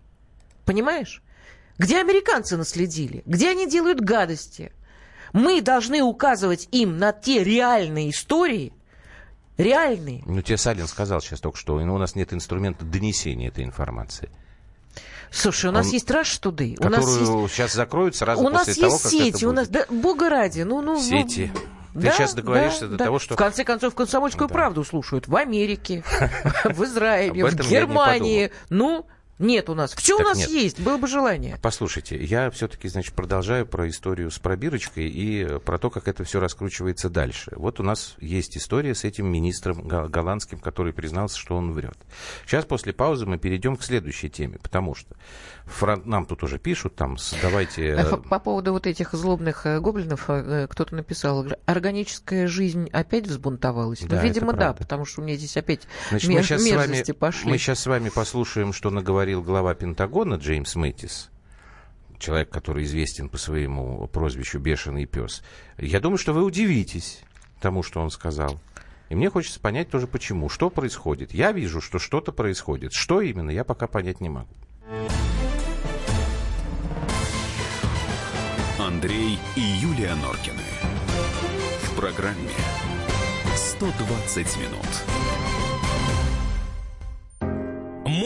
Понимаешь? 0.66 1.22
Где 1.78 2.00
американцы 2.00 2.58
наследили? 2.58 3.24
Где 3.26 3.52
они 3.52 3.68
делают 3.68 4.02
гадости? 4.02 4.72
Мы 5.34 5.62
должны 5.62 6.02
указывать 6.02 6.68
им 6.72 6.98
на 6.98 7.14
те 7.14 7.44
реальные 7.44 8.10
истории, 8.12 8.74
реальные, 9.58 10.24
Ну, 10.26 10.42
тебе 10.42 10.58
Салин 10.58 10.88
сказал 10.88 11.22
сейчас 11.22 11.40
только 11.40 11.58
что, 11.58 11.80
ну, 11.80 11.96
у 11.96 11.98
нас 11.98 12.16
нет 12.16 12.34
инструмента 12.34 12.86
донесения 12.86 13.48
этой 13.48 13.64
информации, 13.64 14.30
Слушай, 15.34 15.70
у 15.70 15.72
нас 15.72 15.86
Он- 15.88 15.94
есть 15.94 16.10
Rush 16.10 16.42
Today, 16.42 16.76
у 16.86 16.90
нас 16.90 17.08
есть, 17.08 17.54
сейчас 17.54 17.74
закроют 17.74 18.18
сразу 18.18 18.42
у 18.42 18.50
после 18.52 18.58
нас 18.58 18.78
того, 18.78 18.92
есть 18.92 19.04
как 19.04 19.12
сети, 19.12 19.46
у 19.46 19.54
нас, 19.54 19.70
да, 19.70 19.86
бога 19.90 20.30
ради, 20.30 20.64
ну, 20.64 20.82
ну, 20.82 20.96
ну, 20.96 21.02
Сети. 21.02 21.50
Ты 21.94 22.00
да, 22.00 22.12
сейчас 22.12 22.34
договоришься 22.34 22.82
да, 22.82 22.88
до 22.88 22.98
да. 22.98 23.06
того, 23.06 23.20
что... 23.20 23.36
В 23.36 23.38
конце 23.38 23.64
концов, 23.64 23.96
комсомольскую 23.96 24.48
Да. 24.50 24.54
правду 24.54 24.84
слушают 24.84 25.30
в 25.30 25.36
Америке, 25.36 26.04
в 26.66 26.84
Израиле, 26.84 27.46
в 27.46 27.70
Германии. 27.70 28.52
Ну, 28.70 29.08
нет 29.42 29.70
у 29.70 29.76
нас. 29.76 29.94
Все 29.94 30.16
у 30.16 30.18
Так 30.20 30.28
нас 30.28 30.38
нет. 30.40 30.50
есть, 30.50 30.80
было 30.80 30.98
бы 30.98 31.08
желание. 31.08 31.58
Послушайте, 31.62 32.24
я 32.24 32.50
все-таки, 32.52 32.88
значит, 32.88 33.14
продолжаю 33.14 33.66
про 33.66 33.90
историю 33.90 34.32
с 34.32 34.40
пробирочкой 34.40 35.10
и 35.10 35.44
э, 35.44 35.60
про 35.60 35.78
то, 35.78 35.90
как 35.90 36.08
это 36.08 36.24
все 36.24 36.40
раскручивается 36.40 37.10
дальше. 37.10 37.52
Вот 37.56 37.80
у 37.80 37.84
нас 37.84 38.16
есть 38.20 38.58
история 38.58 38.96
с 38.96 39.04
этим 39.04 39.28
министром 39.28 39.82
го- 39.88 40.08
голландским, 40.08 40.60
который 40.60 40.94
признался, 40.94 41.38
что 41.38 41.56
он 41.58 41.74
врет. 41.74 41.98
Сейчас 42.46 42.66
после 42.66 42.94
паузы 42.94 43.26
мы 43.26 43.38
перейдем 43.38 43.76
к 43.76 43.84
следующей 43.84 44.30
теме, 44.30 44.58
потому 44.62 44.96
что 44.96 45.16
фрон- 45.66 46.04
нам 46.06 46.26
тут 46.26 46.44
уже 46.44 46.58
пишут, 46.60 46.96
там, 46.96 47.18
давайте... 47.42 47.88
э, 47.90 48.18
По 48.18 48.40
поводу 48.40 48.74
вот 48.74 48.88
этих 48.88 49.14
злобных 49.14 49.66
э, 49.66 49.80
гоблинов 49.80 50.26
э, 50.30 50.68
кто-то 50.70 50.96
написал, 50.96 51.46
органическая 51.66 52.48
жизнь 52.48 52.90
опять 52.92 53.28
взбунтовалась. 53.28 54.02
Да, 54.02 54.18
ну, 54.18 54.22
видимо, 54.24 54.50
это 54.52 54.60
да, 54.60 54.74
потому 54.74 55.06
что 55.06 55.22
у 55.22 55.24
меня 55.24 55.36
здесь 55.36 55.58
опять 55.58 55.82
Значит, 56.10 56.30
мер- 56.30 56.40
мы 56.40 56.44
сейчас, 56.44 56.62
с 56.62 56.66
вами, 56.72 56.88
мерзости 56.88 57.12
пошли. 57.12 57.50
мы 57.50 57.58
сейчас 57.58 57.80
с 57.80 57.88
вами 57.88 58.10
послушаем, 58.10 58.74
что 58.74 58.90
наговорил 59.32 59.44
глава 59.44 59.74
Пентагона 59.74 60.36
Джеймс 60.36 60.76
Мэтис, 60.76 61.30
человек, 62.20 62.50
который 62.50 62.84
известен 62.84 63.30
по 63.30 63.38
своему 63.38 64.08
прозвищу 64.08 64.60
«Бешеный 64.60 65.06
пес». 65.06 65.42
Я 65.78 66.02
думаю, 66.02 66.18
что 66.18 66.34
вы 66.34 66.44
удивитесь 66.44 67.22
тому, 67.62 67.82
что 67.82 68.02
он 68.02 68.12
сказал. 68.12 68.60
И 69.10 69.16
мне 69.16 69.30
хочется 69.30 69.60
понять 69.60 69.90
тоже, 69.90 70.08
почему. 70.08 70.50
Что 70.50 70.70
происходит? 70.70 71.34
Я 71.34 71.54
вижу, 71.54 71.80
что 71.80 71.98
что-то 71.98 72.34
происходит. 72.34 72.92
Что 72.94 73.22
именно, 73.22 73.52
я 73.52 73.64
пока 73.64 73.88
понять 73.88 74.20
не 74.20 74.30
могу. 74.30 74.54
Андрей 78.80 79.40
и 79.56 79.62
Юлия 79.62 80.16
Норкины. 80.16 80.64
В 81.84 81.96
программе 81.96 82.52
120 83.56 84.58
минут. 84.58 85.51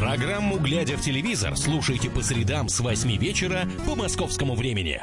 Программу 0.00 0.58
«Глядя 0.58 0.96
в 0.96 1.02
телевизор» 1.02 1.58
слушайте 1.58 2.08
по 2.08 2.22
средам 2.22 2.70
с 2.70 2.80
8 2.80 3.18
вечера 3.18 3.68
по 3.86 3.94
московскому 3.94 4.54
времени. 4.54 5.02